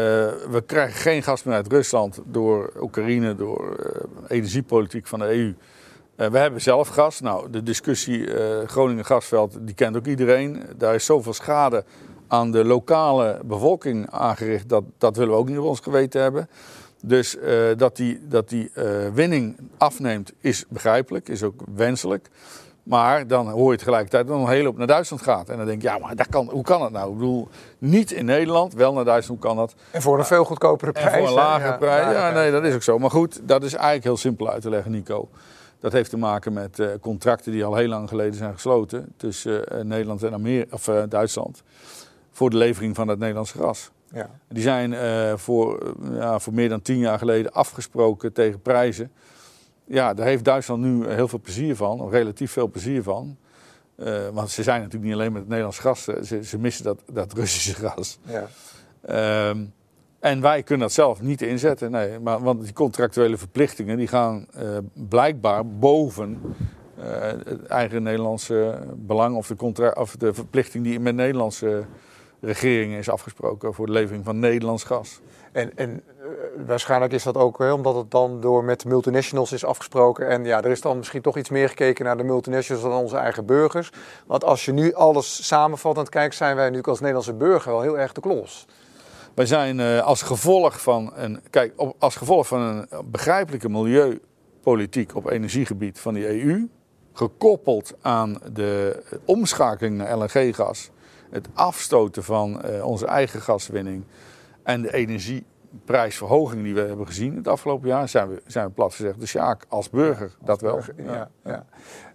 we 0.50 0.62
krijgen 0.66 1.00
geen 1.00 1.22
gas 1.22 1.42
meer 1.42 1.54
uit 1.54 1.72
Rusland 1.72 2.20
door 2.24 2.72
Oekraïne, 2.80 3.34
door 3.36 3.76
energiepolitiek 4.28 5.06
van 5.06 5.18
de 5.18 5.24
EU. 5.24 5.54
we 6.30 6.38
hebben 6.38 6.60
zelf 6.60 6.88
gas. 6.88 7.20
Nou, 7.20 7.50
de 7.50 7.62
discussie 7.62 8.26
Groningen 8.66 9.04
gasveld, 9.04 9.58
die 9.60 9.74
kent 9.74 9.96
ook 9.96 10.06
iedereen. 10.06 10.62
Daar 10.76 10.94
is 10.94 11.04
zoveel 11.04 11.32
schade 11.32 11.84
aan 12.30 12.50
de 12.50 12.64
lokale 12.64 13.40
bevolking 13.44 14.10
aangericht, 14.10 14.68
dat, 14.68 14.84
dat 14.98 15.16
willen 15.16 15.32
we 15.32 15.38
ook 15.38 15.48
niet 15.48 15.58
op 15.58 15.64
ons 15.64 15.80
geweten 15.80 16.22
hebben. 16.22 16.48
Dus 17.02 17.36
uh, 17.36 17.42
dat 17.76 17.96
die, 17.96 18.20
dat 18.28 18.48
die 18.48 18.70
uh, 18.74 18.84
winning 19.14 19.56
afneemt 19.78 20.32
is 20.40 20.64
begrijpelijk, 20.68 21.28
is 21.28 21.42
ook 21.42 21.60
wenselijk. 21.74 22.28
Maar 22.82 23.26
dan 23.26 23.48
hoor 23.48 23.72
je 23.72 23.78
tegelijkertijd 23.78 24.26
dat 24.26 24.38
een 24.38 24.48
hele 24.48 24.64
hoop 24.64 24.76
naar 24.78 24.86
Duitsland 24.86 25.22
gaat. 25.22 25.48
En 25.48 25.56
dan 25.56 25.66
denk 25.66 25.82
je, 25.82 25.88
ja, 25.88 25.98
maar 25.98 26.16
dat 26.16 26.28
kan, 26.28 26.48
hoe 26.50 26.62
kan 26.62 26.82
het 26.82 26.92
nou? 26.92 27.10
Ik 27.10 27.18
bedoel, 27.18 27.48
niet 27.78 28.12
in 28.12 28.24
Nederland, 28.24 28.74
wel 28.74 28.92
naar 28.92 29.04
Duitsland, 29.04 29.40
kan 29.40 29.56
dat? 29.56 29.74
En 29.90 30.02
voor 30.02 30.18
een 30.18 30.24
veel 30.24 30.44
goedkopere 30.44 30.92
prijs. 30.92 31.12
En 31.12 31.18
voor 31.18 31.28
een 31.28 31.34
lagere 31.34 31.78
prijs. 31.78 32.14
Ja, 32.14 32.30
nee, 32.30 32.50
dat 32.50 32.64
is 32.64 32.74
ook 32.74 32.82
zo. 32.82 32.98
Maar 32.98 33.10
goed, 33.10 33.40
dat 33.42 33.62
is 33.62 33.72
eigenlijk 33.72 34.04
heel 34.04 34.16
simpel 34.16 34.50
uit 34.50 34.62
te 34.62 34.70
leggen, 34.70 34.90
Nico. 34.90 35.28
Dat 35.80 35.92
heeft 35.92 36.10
te 36.10 36.18
maken 36.18 36.52
met 36.52 36.78
uh, 36.78 36.88
contracten 37.00 37.52
die 37.52 37.64
al 37.64 37.74
heel 37.74 37.88
lang 37.88 38.08
geleden 38.08 38.34
zijn 38.34 38.52
gesloten 38.52 39.12
tussen 39.16 39.64
Nederland 39.82 40.22
en 40.22 40.32
Amerika, 40.32 40.74
of, 40.74 40.90
Duitsland 41.08 41.62
voor 42.30 42.50
de 42.50 42.56
levering 42.56 42.96
van 42.96 43.08
het 43.08 43.18
Nederlandse 43.18 43.58
gas. 43.58 43.90
Ja. 44.12 44.30
Die 44.48 44.62
zijn 44.62 44.92
uh, 44.92 45.36
voor, 45.36 45.94
ja, 46.12 46.38
voor 46.38 46.54
meer 46.54 46.68
dan 46.68 46.82
tien 46.82 46.98
jaar 46.98 47.18
geleden 47.18 47.52
afgesproken 47.52 48.32
tegen 48.32 48.60
prijzen. 48.60 49.12
Ja, 49.84 50.14
daar 50.14 50.26
heeft 50.26 50.44
Duitsland 50.44 50.82
nu 50.82 51.08
heel 51.08 51.28
veel 51.28 51.40
plezier 51.40 51.76
van, 51.76 52.00
of 52.00 52.10
relatief 52.10 52.52
veel 52.52 52.68
plezier 52.68 53.02
van. 53.02 53.36
Uh, 53.96 54.28
want 54.32 54.50
ze 54.50 54.62
zijn 54.62 54.78
natuurlijk 54.78 55.04
niet 55.04 55.14
alleen 55.14 55.32
met 55.32 55.40
het 55.40 55.48
Nederlands 55.48 55.78
gas, 55.78 56.04
ze, 56.04 56.44
ze 56.44 56.58
missen 56.58 56.84
dat, 56.84 57.02
dat 57.12 57.32
Russische 57.32 57.74
gas. 57.74 58.18
Ja. 58.22 58.46
Ehm, 59.00 59.64
en 60.18 60.40
wij 60.40 60.62
kunnen 60.62 60.86
dat 60.86 60.94
zelf 60.94 61.20
niet 61.20 61.42
inzetten, 61.42 61.90
nee. 61.90 62.18
Maar, 62.18 62.42
want 62.42 62.64
die 62.64 62.72
contractuele 62.72 63.36
verplichtingen 63.36 63.96
die 63.96 64.06
gaan 64.06 64.46
blijkbaar 64.92 65.66
boven 65.66 66.40
het 67.44 67.66
eigen 67.66 68.02
Nederlandse 68.02 68.78
belang 68.96 69.36
of 69.36 69.46
de, 69.46 69.56
contra 69.56 69.90
of 69.90 70.16
de 70.16 70.34
verplichting 70.34 70.84
die 70.84 71.00
met 71.00 71.14
Nederlandse 71.14 71.84
regering 72.40 72.94
is 72.94 73.10
afgesproken 73.10 73.74
voor 73.74 73.86
de 73.86 73.92
levering 73.92 74.24
van 74.24 74.38
Nederlands 74.38 74.84
gas. 74.84 75.20
En, 75.52 75.76
en 75.76 75.90
uh, 75.90 76.26
waarschijnlijk 76.66 77.12
is 77.12 77.22
dat 77.22 77.36
ook 77.36 77.58
hè, 77.58 77.72
omdat 77.72 77.94
het 77.94 78.10
dan 78.10 78.40
door 78.40 78.64
met 78.64 78.84
multinationals 78.84 79.52
is 79.52 79.64
afgesproken. 79.64 80.28
En 80.28 80.44
ja, 80.44 80.62
er 80.62 80.70
is 80.70 80.80
dan 80.80 80.96
misschien 80.96 81.22
toch 81.22 81.36
iets 81.36 81.48
meer 81.48 81.68
gekeken 81.68 82.04
naar 82.04 82.16
de 82.16 82.22
multinationals 82.22 82.84
dan 82.84 82.92
onze 82.92 83.16
eigen 83.16 83.46
burgers. 83.46 83.92
Want 84.26 84.44
als 84.44 84.64
je 84.64 84.72
nu 84.72 84.94
alles 84.94 85.46
samenvattend 85.46 86.08
kijkt, 86.08 86.34
zijn 86.34 86.56
wij 86.56 86.70
nu 86.70 86.82
als 86.82 86.98
Nederlandse 86.98 87.34
burger 87.34 87.72
wel 87.72 87.80
heel 87.80 87.98
erg 87.98 88.12
de 88.12 88.20
klos. 88.20 88.66
Wij 89.34 89.46
zijn 89.46 89.78
uh, 89.78 90.02
als 90.02 90.22
gevolg 90.22 90.80
van 90.82 91.12
een, 91.14 91.40
kijk, 91.50 91.72
op, 91.76 91.96
als 91.98 92.16
gevolg 92.16 92.46
van 92.46 92.60
een 92.60 92.86
begrijpelijke 93.04 93.68
milieupolitiek 93.68 95.16
op 95.16 95.30
energiegebied 95.30 96.00
van 96.00 96.14
de 96.14 96.42
EU, 96.42 96.68
gekoppeld 97.12 97.94
aan 98.00 98.38
de 98.52 99.02
omschakeling 99.24 99.96
naar 99.96 100.18
LNG-gas 100.18 100.90
het 101.30 101.48
afstoten 101.54 102.24
van 102.24 102.62
uh, 102.64 102.86
onze 102.86 103.06
eigen 103.06 103.40
gaswinning 103.40 104.04
en 104.62 104.82
de 104.82 104.94
energieprijsverhoging 104.94 106.62
die 106.62 106.74
we 106.74 106.80
hebben 106.80 107.06
gezien 107.06 107.36
het 107.36 107.48
afgelopen 107.48 107.88
jaar, 107.88 108.08
zijn 108.08 108.28
we, 108.28 108.42
zijn 108.46 108.66
we 108.66 108.72
plat 108.72 108.94
gezegd 108.94 109.20
de 109.20 109.26
Sjaak 109.26 109.64
als 109.68 109.90
burger, 109.90 110.32
dat 110.44 110.60
wel. 110.60 110.80
ja. 110.96 111.30
ja. 111.44 111.66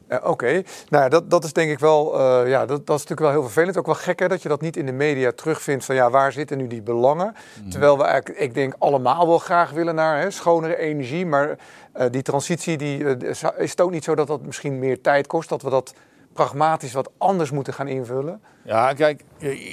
Uh, 0.10 0.18
Oké, 0.18 0.30
okay. 0.30 0.66
nou 0.90 1.04
ja, 1.04 1.10
dat, 1.10 1.30
dat 1.30 1.44
is 1.44 1.54
denk 1.54 1.72
ik 1.72 1.80
wel, 1.80 2.20
uh, 2.20 2.50
ja, 2.50 2.66
dat, 2.66 2.88
dat 2.88 2.96
is 2.98 3.06
natuurlijk 3.06 3.20
wel 3.20 3.30
heel 3.30 3.42
vervelend. 3.42 3.78
Ook 3.78 3.86
wel 3.86 3.96
gek 3.96 4.20
hè, 4.20 4.28
dat 4.28 4.42
je 4.42 4.50
dat 4.50 4.62
niet 4.62 4.78
in 4.78 4.86
de 4.86 4.92
media 4.92 5.32
terugvindt 5.32 5.86
van 5.86 5.96
ja, 5.96 6.10
waar 6.10 6.32
zitten 6.32 6.58
nu 6.58 6.68
die 6.68 6.82
belangen? 6.82 7.36
Mm. 7.64 7.70
Terwijl 7.70 7.98
we 7.98 8.04
eigenlijk, 8.04 8.40
ik 8.40 8.54
denk, 8.54 8.76
allemaal 8.78 9.28
wel 9.28 9.40
graag 9.40 9.72
willen 9.72 9.96
naar 9.96 10.20
hè, 10.22 10.32
schonere 10.32 10.78
energie. 10.78 11.26
Maar 11.26 11.50
uh, 11.98 12.06
die 12.12 12.22
transitie, 12.22 12.78
die, 12.78 13.18
is 13.58 13.70
het 13.70 13.82
ook 13.82 13.92
niet 13.92 14.04
zo 14.04 14.16
dat 14.16 14.28
dat 14.28 14.42
misschien 14.42 14.80
meer 14.80 15.02
tijd 15.02 15.28
kost, 15.28 15.50
dat 15.50 15.62
we 15.62 15.70
dat 15.70 15.94
pragmatisch 16.36 16.94
wat 16.94 17.12
anders 17.18 17.52
moeten 17.52 17.74
gaan 17.74 17.88
invullen? 17.88 18.42
Ja, 18.64 18.94
kijk, 18.94 19.24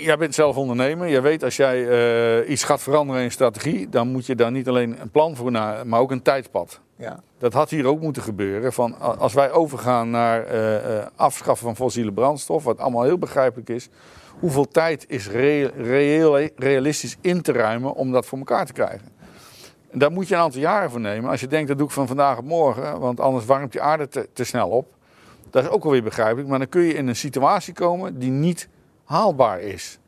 jij 0.05 0.17
bent 0.17 0.35
zelf 0.35 0.57
ondernemer. 0.57 1.07
Je 1.07 1.21
weet 1.21 1.45
als 1.45 1.57
jij 1.57 1.79
uh, 2.43 2.51
iets 2.51 2.65
gaat 2.65 2.83
veranderen 2.83 3.23
in 3.23 3.31
strategie, 3.31 3.89
dan 3.89 4.09
moet 4.09 4.27
je 4.27 4.35
daar 4.35 4.51
niet 4.51 4.69
alleen 4.69 5.01
een 5.01 5.11
plan 5.11 5.37
voor 5.37 5.51
naar, 5.51 5.87
maar 5.87 6.01
ook 6.01 6.11
een 6.11 6.23
tijdpad. 6.23 6.81
Ja. 6.97 7.21
Dat 7.39 7.53
had 7.53 7.71
hier 7.71 7.87
ook 7.87 8.01
moeten 8.01 8.23
gebeuren. 8.23 8.73
Van, 8.73 9.01
als 9.01 9.33
wij 9.33 9.51
overgaan 9.51 10.11
naar 10.11 10.55
uh, 10.55 10.75
uh, 10.75 11.07
afschaffen 11.17 11.67
van 11.67 11.77
fossiele 11.77 12.13
brandstof, 12.13 12.65
wat 12.65 12.79
allemaal 12.79 13.03
heel 13.03 13.19
begrijpelijk 13.19 13.69
is, 13.69 13.89
hoeveel 14.39 14.69
tijd 14.69 15.05
is 15.09 15.29
reëel, 15.29 16.49
realistisch 16.57 17.17
in 17.21 17.43
te 17.43 17.53
ruimen 17.53 17.95
om 17.95 18.13
dat 18.13 18.27
voor 18.27 18.39
elkaar 18.39 18.67
te 18.67 18.73
krijgen? 18.73 19.09
En 19.91 19.99
daar 19.99 20.13
moet 20.13 20.29
je 20.29 20.35
een 20.35 20.41
aantal 20.41 20.61
jaren 20.61 20.91
voor 20.91 21.01
nemen. 21.01 21.31
Als 21.31 21.41
je 21.41 21.47
denkt, 21.47 21.69
dat 21.69 21.79
doe 21.79 21.87
ik 21.87 21.93
van 21.93 22.07
vandaag 22.07 22.39
op 22.39 22.45
morgen, 22.45 23.01
want 23.01 23.21
anders 23.21 23.45
warmt 23.45 23.73
die 23.73 23.83
aarde 23.83 24.09
te, 24.09 24.29
te 24.33 24.45
snel 24.45 24.69
op. 24.69 25.01
Dat 25.53 25.65
is 25.65 25.69
ook 25.69 25.85
alweer 25.85 26.03
begrijpelijk. 26.03 26.49
Maar 26.49 26.59
dan 26.59 26.69
kun 26.69 26.83
je 26.83 26.95
in 26.95 27.07
een 27.07 27.17
situatie 27.17 27.75
komen 27.75 28.19
die 28.19 28.31
niet 28.31 28.69
haalbaar 29.05 29.61
is. 29.61 29.99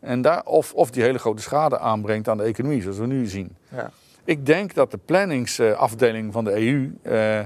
En 0.00 0.22
daar, 0.22 0.44
of, 0.44 0.72
of 0.74 0.90
die 0.90 1.02
hele 1.02 1.18
grote 1.18 1.42
schade 1.42 1.78
aanbrengt 1.78 2.28
aan 2.28 2.36
de 2.36 2.42
economie, 2.42 2.82
zoals 2.82 2.98
we 2.98 3.06
nu 3.06 3.26
zien. 3.26 3.56
Ja. 3.68 3.90
Ik 4.24 4.46
denk 4.46 4.74
dat 4.74 4.90
de 4.90 4.98
planningsafdeling 5.04 6.32
van 6.32 6.44
de 6.44 6.52
EU 6.52 6.94
eh, 7.02 7.40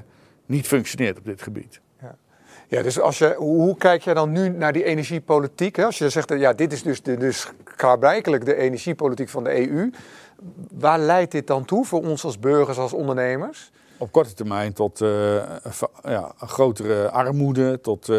niet 0.47 0.67
functioneert 0.67 1.19
op 1.19 1.25
dit 1.25 1.43
gebied. 1.43 1.81
Ja, 2.01 2.17
ja 2.69 2.83
dus 2.83 3.01
als 3.01 3.19
je, 3.19 3.35
hoe, 3.39 3.77
kijk 3.77 4.03
jij 4.03 4.15
dan 4.15 4.33
nu 4.33 4.49
naar 4.49 4.73
die 4.73 4.85
energiepolitiek? 4.85 5.77
Hè? 5.77 5.85
Als 5.85 5.99
je 5.99 6.09
zegt, 6.09 6.29
ja, 6.29 6.53
dit 6.53 6.73
is 6.73 6.83
dus, 6.83 7.03
de, 7.03 7.17
dus 7.17 7.53
klaarblijkelijk 7.65 8.45
de 8.45 8.55
energiepolitiek 8.55 9.29
van 9.29 9.45
de 9.45 9.71
EU. 9.71 9.91
Waar 10.71 10.99
leidt 10.99 11.33
dit 11.33 11.47
dan 11.47 11.65
toe 11.65 11.85
voor 11.85 12.03
ons 12.03 12.25
als 12.25 12.39
burgers, 12.39 12.79
als 12.79 12.93
ondernemers? 12.93 13.71
Op 13.99 14.13
korte 14.13 14.35
termijn 14.35 14.73
tot 14.73 15.01
uh, 15.01 15.37
ja, 16.03 16.33
grotere 16.39 17.11
armoede, 17.11 17.81
tot 17.81 18.09
uh, 18.09 18.17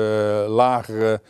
lagere 0.48 1.22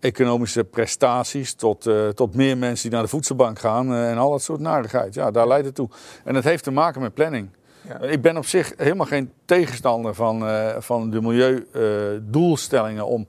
economische 0.00 0.64
prestaties, 0.64 1.54
tot, 1.54 1.86
uh, 1.86 2.08
tot 2.08 2.34
meer 2.34 2.58
mensen 2.58 2.82
die 2.82 2.92
naar 2.92 3.02
de 3.02 3.08
voedselbank 3.08 3.58
gaan 3.58 3.94
en 3.94 4.18
al 4.18 4.30
dat 4.30 4.42
soort 4.42 4.60
narigheid. 4.60 5.14
Ja, 5.14 5.30
daar 5.30 5.48
leidt 5.48 5.66
het 5.66 5.74
toe. 5.74 5.88
En 6.24 6.34
het 6.34 6.44
heeft 6.44 6.64
te 6.64 6.70
maken 6.70 7.00
met 7.00 7.14
planning. 7.14 7.48
Ja. 7.88 8.00
Ik 8.00 8.22
ben 8.22 8.36
op 8.36 8.46
zich 8.46 8.72
helemaal 8.76 9.06
geen 9.06 9.32
tegenstander 9.44 10.14
van, 10.14 10.44
van 10.78 11.10
de 11.10 11.20
milieudoelstellingen 11.20 13.06
om 13.06 13.26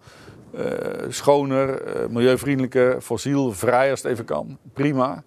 schoner, 1.09 1.81
milieuvriendelijker, 2.09 3.01
fossielvrij 3.01 3.91
als 3.91 4.01
het 4.01 4.11
even 4.11 4.25
kan. 4.25 4.57
Prima. 4.73 5.23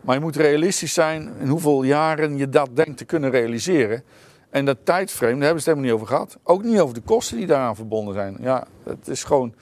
Maar 0.00 0.14
je 0.14 0.20
moet 0.20 0.36
realistisch 0.36 0.92
zijn 0.92 1.32
in 1.40 1.48
hoeveel 1.48 1.82
jaren 1.82 2.36
je 2.36 2.48
dat 2.48 2.68
denkt 2.72 2.96
te 2.96 3.04
kunnen 3.04 3.30
realiseren. 3.30 4.02
En 4.50 4.64
dat 4.64 4.76
tijdframe, 4.84 5.32
daar 5.32 5.46
hebben 5.46 5.64
we 5.64 5.70
het 5.70 5.78
helemaal 5.78 5.84
niet 5.84 5.94
over 5.94 6.06
gehad. 6.06 6.38
Ook 6.42 6.62
niet 6.62 6.80
over 6.80 6.94
de 6.94 7.00
kosten 7.00 7.36
die 7.36 7.46
daaraan 7.46 7.76
verbonden 7.76 8.14
zijn. 8.14 8.36
Ja, 8.40 8.66
het 8.84 9.08
is 9.08 9.24
gewoon. 9.24 9.54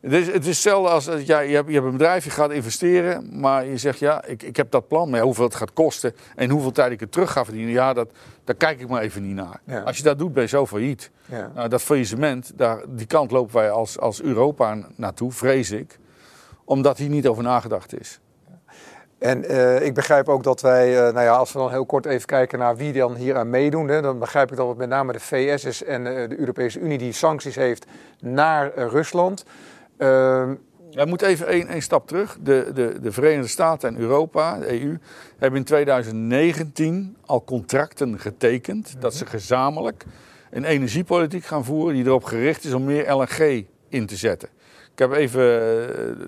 Het 0.00 0.12
is, 0.12 0.26
het 0.26 0.42
is 0.42 0.46
hetzelfde 0.46 0.90
als 0.90 1.08
als 1.08 1.22
jij, 1.22 1.48
je, 1.48 1.54
hebt, 1.54 1.68
je 1.68 1.74
hebt 1.74 1.86
een 1.86 1.92
bedrijf, 1.92 2.24
je 2.24 2.30
gaat 2.30 2.50
investeren, 2.50 3.40
maar 3.40 3.64
je 3.66 3.76
zegt 3.76 3.98
ja, 3.98 4.24
ik, 4.24 4.42
ik 4.42 4.56
heb 4.56 4.70
dat 4.70 4.88
plan, 4.88 5.10
maar 5.10 5.18
ja, 5.18 5.24
hoeveel 5.24 5.44
het 5.44 5.54
gaat 5.54 5.72
kosten 5.72 6.14
en 6.36 6.50
hoeveel 6.50 6.72
tijd 6.72 6.92
ik 6.92 7.00
het 7.00 7.12
terug 7.12 7.32
ga 7.32 7.44
verdienen, 7.44 7.72
ja, 7.72 7.92
dat, 7.92 8.10
daar 8.44 8.54
kijk 8.54 8.80
ik 8.80 8.88
maar 8.88 9.02
even 9.02 9.22
niet 9.22 9.34
naar. 9.34 9.60
Ja. 9.64 9.80
Als 9.80 9.96
je 9.96 10.02
dat 10.02 10.18
doet, 10.18 10.32
ben 10.32 10.42
je 10.42 10.48
zo 10.48 10.66
failliet. 10.66 11.10
Ja. 11.24 11.50
Nou, 11.54 11.68
dat 11.68 11.82
faillissement, 11.82 12.52
daar, 12.56 12.82
die 12.88 13.06
kant 13.06 13.30
lopen 13.30 13.54
wij 13.54 13.70
als, 13.70 13.98
als 13.98 14.22
Europa 14.22 14.78
naartoe, 14.94 15.32
vrees 15.32 15.70
ik, 15.70 15.98
omdat 16.64 16.98
hier 16.98 17.08
niet 17.08 17.26
over 17.26 17.42
nagedacht 17.42 18.00
is. 18.00 18.20
En 19.18 19.44
eh, 19.44 19.86
ik 19.86 19.94
begrijp 19.94 20.28
ook 20.28 20.42
dat 20.42 20.60
wij, 20.60 20.96
eh, 20.96 21.12
nou 21.12 21.24
ja, 21.24 21.36
als 21.36 21.52
we 21.52 21.58
dan 21.58 21.70
heel 21.70 21.86
kort 21.86 22.06
even 22.06 22.26
kijken 22.26 22.58
naar 22.58 22.76
wie 22.76 22.92
dan 22.92 23.14
hier 23.14 23.36
aan 23.36 23.50
meedoen, 23.50 23.88
hè, 23.88 24.02
dan 24.02 24.18
begrijp 24.18 24.50
ik 24.50 24.56
dat 24.56 24.68
het 24.68 24.76
met 24.76 24.88
name 24.88 25.12
de 25.12 25.20
VS 25.20 25.64
is 25.64 25.84
en 25.84 26.06
eh, 26.06 26.28
de 26.28 26.38
Europese 26.38 26.80
Unie 26.80 26.98
die 26.98 27.12
sancties 27.12 27.54
heeft 27.54 27.86
naar 28.20 28.72
Rusland. 28.74 29.44
Ehm, 29.96 30.54
Ja, 30.90 31.04
moet 31.04 31.22
even 31.22 31.46
één, 31.46 31.68
één 31.68 31.82
stap 31.82 32.06
terug. 32.06 32.38
De, 32.40 32.70
de, 32.74 33.00
de 33.00 33.12
Verenigde 33.12 33.48
Staten 33.48 33.88
en 33.88 34.00
Europa, 34.00 34.58
de 34.58 34.82
EU, 34.82 34.98
hebben 35.38 35.58
in 35.58 35.64
2019 35.64 37.16
al 37.26 37.44
contracten 37.44 38.18
getekend 38.18 38.94
dat 38.98 39.14
ze 39.14 39.26
gezamenlijk 39.26 40.04
een 40.50 40.64
energiepolitiek 40.64 41.44
gaan 41.44 41.64
voeren 41.64 41.94
die 41.94 42.04
erop 42.04 42.24
gericht 42.24 42.64
is 42.64 42.72
om 42.72 42.84
meer 42.84 43.14
LNG 43.14 43.64
in 43.88 44.06
te 44.06 44.16
zetten. 44.16 44.48
Ik 44.98 45.04
heb 45.04 45.12
even 45.12 45.42
eh, 45.42 45.56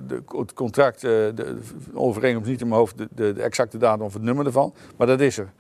de, 0.06 0.22
het 0.26 0.52
contract, 0.52 1.04
eh, 1.04 1.10
de, 1.10 1.32
de 1.34 1.58
overeenkomst 1.94 2.50
niet 2.50 2.60
in 2.60 2.68
mijn 2.68 2.80
hoofd, 2.80 2.98
de, 2.98 3.08
de, 3.14 3.32
de 3.32 3.42
exacte 3.42 3.78
datum 3.78 4.04
of 4.04 4.12
het 4.12 4.22
nummer 4.22 4.46
ervan, 4.46 4.74
maar 4.96 5.06
dat 5.06 5.20
is 5.20 5.38
er. 5.38 5.52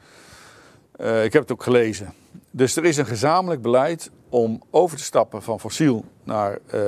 Eh, 1.00 1.24
ik 1.24 1.32
heb 1.32 1.42
het 1.42 1.52
ook 1.52 1.62
gelezen. 1.62 2.12
Dus 2.50 2.76
er 2.76 2.84
is 2.84 2.96
een 2.96 3.06
gezamenlijk 3.06 3.62
beleid 3.62 4.10
om 4.28 4.62
over 4.70 4.96
te 4.96 5.02
stappen 5.02 5.42
van 5.42 5.60
fossiel 5.60 6.04
naar 6.24 6.58
eh, 6.66 6.80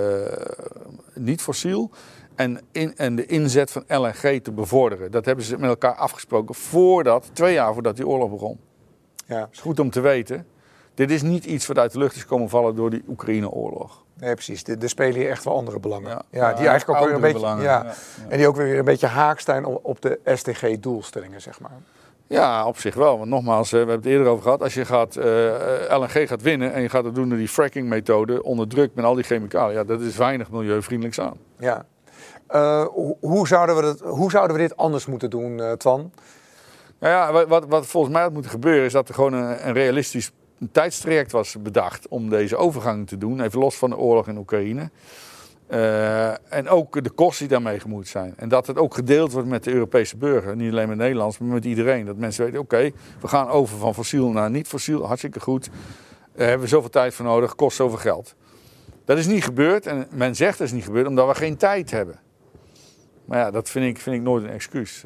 niet 1.15 1.43
fossiel. 1.43 1.91
En, 2.35 2.61
in, 2.73 2.97
en 2.97 3.17
de 3.17 3.27
inzet 3.27 3.71
van 3.71 3.85
LNG 3.89 4.43
te 4.43 4.53
bevorderen. 4.53 5.11
Dat 5.11 5.25
hebben 5.25 5.45
ze 5.45 5.59
met 5.59 5.69
elkaar 5.69 5.95
afgesproken 5.95 6.55
voordat, 6.55 7.31
twee 7.33 7.55
jaar 7.55 7.73
voordat 7.73 7.97
die 7.97 8.07
oorlog 8.07 8.31
begon. 8.31 8.59
ja, 9.27 9.49
is 9.53 9.61
goed 9.61 9.81
om 9.81 9.91
te 9.91 10.01
weten. 10.01 10.47
Dit 10.95 11.11
is 11.11 11.23
niet 11.23 11.45
iets 11.45 11.67
wat 11.67 11.79
uit 11.79 11.93
de 11.93 11.99
lucht 11.99 12.17
is 12.17 12.27
komen 12.27 12.49
vallen 12.49 12.75
door 12.75 12.91
die 12.91 13.03
Oekraïne-oorlog. 13.09 14.05
Nee, 14.23 14.35
precies. 14.35 14.63
Er 14.65 14.89
spelen 14.89 15.15
hier 15.15 15.31
echt 15.31 15.45
wel 15.45 15.57
andere 15.57 15.79
belangen. 15.81 16.11
Ja, 16.11 16.23
Ja. 16.31 16.53
die 16.55 16.69
eigenlijk 16.69 17.01
ook 17.01 17.07
weer 17.07 17.15
een 17.15 17.21
beetje, 17.21 17.39
belangen. 17.39 17.63
ja, 17.65 17.87
en 18.29 18.37
die 18.39 18.49
ook 18.49 18.57
weer 18.57 18.79
een 18.79 18.85
beetje 18.85 19.07
haak 19.07 19.39
staan 19.41 19.65
op, 19.65 20.01
de 20.01 20.21
SDG-doelstellingen, 20.25 21.41
zeg 21.41 21.61
maar. 21.61 21.71
Ja, 22.27 22.67
op 22.67 22.79
zich 22.79 22.95
wel. 22.95 23.19
Want 23.19 23.31
nogmaals, 23.31 23.67
eh, 23.67 23.71
we 23.73 23.77
hebben 23.79 23.97
het 23.97 24.07
eerder 24.07 24.27
over 24.27 24.43
gehad. 24.43 24.63
Als 24.63 24.75
je 24.75 24.85
gaat, 24.85 25.17
eh, 25.17 25.25
LNG 25.99 26.29
gaat 26.29 26.43
winnen 26.43 26.73
en 26.73 26.83
je 26.83 26.89
gaat 26.89 27.05
het 27.05 27.15
doen 27.15 27.29
door 27.29 27.39
die 27.39 27.49
fracking-methode 27.49 28.43
onder 28.43 28.69
druk 28.69 28.95
met 28.95 29.05
al 29.05 29.15
die 29.15 29.25
chemicaliën. 29.25 29.75
Ja, 29.77 29.85
dat 29.85 30.01
is 30.01 30.17
weinig 30.17 30.51
milieuvriendelijks 30.51 31.21
aan. 31.21 31.37
Ja. 31.59 31.85
Eh, 32.47 32.85
hoe, 33.21 33.47
zouden 33.49 33.77
we 33.77 33.83
dat, 33.83 34.01
hoe 34.01 34.31
zouden 34.31 34.57
we 34.57 34.63
dit 34.63 34.77
anders 34.77 35.07
moeten 35.07 35.31
doen, 35.31 35.61
eh, 35.61 35.73
Twan? 35.73 36.13
Nou 36.99 37.13
ja, 37.15 37.33
wat- 37.33 37.49
wat, 37.49 37.65
wat 37.67 37.87
volgens 37.87 38.13
mij 38.13 38.23
had 38.23 38.33
moeten 38.33 38.51
gebeuren 38.51 38.85
is 38.85 38.93
dat 38.93 39.09
er 39.09 39.15
gewoon 39.15 39.33
een, 39.33 39.67
een 39.67 39.73
realistisch 39.73 40.33
tijdstraject 40.71 41.33
was 41.33 41.57
bedacht 41.63 42.09
om 42.09 42.29
deze 42.29 42.57
overgang 42.57 43.07
te 43.09 43.19
doen. 43.19 43.41
Even 43.41 43.59
los 43.59 43.77
van 43.77 43.91
de 43.91 43.97
oorlog 43.97 44.29
in 44.29 44.37
Oekraïne. 44.37 44.91
Eh, 45.67 46.53
en 46.53 46.69
ook 46.69 47.05
de 47.05 47.11
kosten 47.11 47.49
die 47.49 47.57
daarmee 47.57 47.81
gemoeid 47.81 48.09
zijn. 48.09 48.35
En 48.37 48.49
dat 48.49 48.67
het 48.67 48.77
ook 48.79 48.95
gedeeld 48.95 49.33
wordt 49.33 49.49
met 49.49 49.65
de 49.65 49.73
Europese 49.73 50.17
burger. 50.17 50.57
Niet 50.57 50.71
alleen 50.71 50.89
met 50.89 50.97
Nederlands, 50.97 51.39
maar 51.39 51.49
met 51.49 51.65
iedereen. 51.65 52.07
Dat 52.07 52.17
mensen 52.17 52.45
weten, 52.45 52.61
oké, 52.61 52.91
we 53.21 53.29
gaan 53.29 53.49
over 53.49 53.79
van 53.79 53.95
fossiel 53.95 54.31
naar 54.31 54.51
niet 54.51 54.69
fossiel. 54.69 55.07
Hartstikke 55.07 55.41
goed. 55.41 55.71
Daar 56.35 56.47
hebben 56.47 56.65
we 56.65 56.69
zoveel 56.69 56.91
tijd 56.91 57.15
voor 57.15 57.25
nodig, 57.25 57.55
kost 57.55 57.77
zoveel 57.77 57.99
geld. 57.99 58.35
Dat 59.05 59.19
is 59.19 59.27
niet 59.27 59.45
gebeurd. 59.45 59.87
En 59.87 60.07
men 60.11 60.37
zegt 60.37 60.59
dat 60.59 60.67
is 60.67 60.73
niet 60.73 60.85
gebeurd 60.85 61.07
omdat 61.07 61.29
we 61.29 61.35
geen 61.35 61.57
tijd 61.57 61.91
hebben. 61.91 62.21
Maar 63.25 63.39
ja, 63.39 63.51
dat 63.51 63.71
vind 63.71 63.87
ik, 63.87 64.03
vind 64.03 64.17
ik 64.17 64.23
nooit 64.23 64.45
een 64.45 64.51
excuus. 64.51 65.05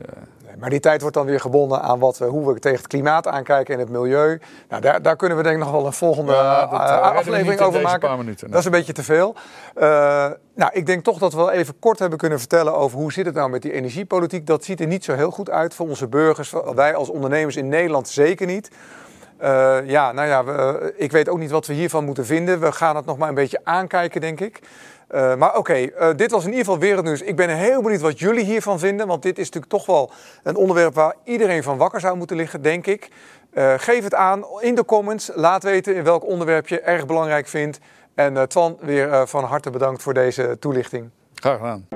Eh, 0.57 0.61
maar 0.61 0.71
die 0.71 0.81
tijd 0.81 1.01
wordt 1.01 1.17
dan 1.17 1.27
weer 1.27 1.41
gebonden 1.41 1.83
aan 1.83 1.99
wat 1.99 2.19
hoe 2.19 2.53
we 2.53 2.59
tegen 2.59 2.79
het 2.79 2.87
klimaat 2.87 3.27
aankijken 3.27 3.75
en 3.75 3.81
het 3.81 3.89
milieu. 3.89 4.41
Nou, 4.69 4.83
daar, 4.83 5.03
daar 5.03 5.17
kunnen 5.17 5.37
we 5.37 5.43
denk 5.43 5.57
ik 5.57 5.63
nog 5.63 5.73
wel 5.73 5.87
een 5.87 5.93
volgende 5.93 6.33
Ja, 6.33 6.67
dat, 6.67 6.81
eh, 6.81 6.97
eh, 6.97 7.13
we 7.13 7.19
aflevering 7.19 7.61
over 7.61 7.83
maken. 7.83 8.09
paar 8.09 8.19
minuten, 8.19 8.45
nee. 8.45 8.51
Dat 8.51 8.61
is 8.61 8.65
een 8.65 8.79
beetje 8.79 8.93
te 8.93 9.03
veel. 9.03 9.35
Eh, 9.75 9.87
nou, 10.55 10.71
ik 10.73 10.87
denk 10.87 11.05
toch 11.05 11.19
dat 11.19 11.33
we 11.33 11.39
wel 11.39 11.51
even 11.51 11.79
kort 11.79 11.99
hebben 11.99 12.19
kunnen 12.19 12.39
vertellen 12.39 12.75
over 12.75 12.99
hoe 12.99 13.13
zit 13.13 13.27
het 13.27 13.35
nou 13.35 13.51
met 13.51 13.63
die 13.63 13.73
energiepolitiek. 13.73 14.47
Dat 14.47 14.65
ziet 14.65 14.81
er 14.81 14.87
niet 14.87 15.05
zo 15.05 15.15
heel 15.15 15.31
goed 15.31 15.51
uit 15.51 15.75
voor 15.75 15.89
onze 15.89 16.09
burgers. 16.09 16.53
Wij 16.75 16.95
als 16.95 17.09
ondernemers 17.09 17.57
in 17.57 17.69
Nederland 17.69 18.09
zeker 18.09 18.47
niet. 18.47 18.71
Eh, 19.39 19.79
ja, 19.85 20.13
nou 20.13 20.29
ja, 20.29 20.45
we, 20.45 20.95
ik 20.97 21.13
weet 21.13 21.29
ook 21.29 21.39
niet 21.39 21.51
wat 21.51 21.67
we 21.67 21.73
hiervan 21.73 22.05
moeten 22.05 22.27
vinden. 22.27 22.61
We 22.61 22.73
gaan 22.73 22.97
het 22.97 23.05
nog 23.05 23.19
maar 23.19 23.29
een 23.29 23.35
beetje 23.35 23.61
aankijken, 23.65 24.21
denk 24.21 24.41
ik. 24.41 24.61
Eh, 25.07 25.35
maar 25.35 25.57
oké, 25.57 25.73
eh, 25.73 26.15
dit 26.17 26.31
was 26.31 26.45
in 26.45 26.51
ieder 26.51 26.65
geval 26.65 26.81
wereldnieuws. 26.81 27.23
Ik 27.23 27.37
ben 27.37 27.57
heel 27.57 27.83
benieuwd 27.83 28.01
wat 28.01 28.19
jullie 28.19 28.45
hiervan 28.45 28.79
vinden. 28.79 29.07
Want 29.07 29.23
dit 29.23 29.39
is 29.39 29.45
natuurlijk 29.45 29.73
toch 29.73 29.87
wel 29.87 30.11
een 30.43 30.57
onderwerp 30.57 30.95
waar 30.95 31.15
iedereen 31.25 31.63
van 31.63 31.77
wakker 31.77 32.01
zou 32.01 32.17
moeten 32.17 32.37
liggen, 32.37 32.63
denk 32.63 32.87
ik. 32.87 33.09
Eh, 33.53 33.75
geef 33.77 34.05
het 34.05 34.15
aan 34.15 34.45
in 34.61 34.75
de 34.75 34.85
comments. 34.85 35.31
Laat 35.35 35.63
weten 35.63 35.95
in 35.95 36.05
welk 36.05 36.25
onderwerp 36.25 36.69
je 36.69 36.81
erg 36.81 37.07
belangrijk 37.07 37.47
vindt. 37.47 37.79
En 38.15 38.49
Twan, 38.49 38.77
weer 38.81 39.27
van 39.27 39.45
harte 39.45 39.71
bedankt 39.71 40.03
voor 40.03 40.15
deze 40.15 40.57
toelichting. 40.59 41.11
graag 41.35 41.57
gedaan. 41.57 41.87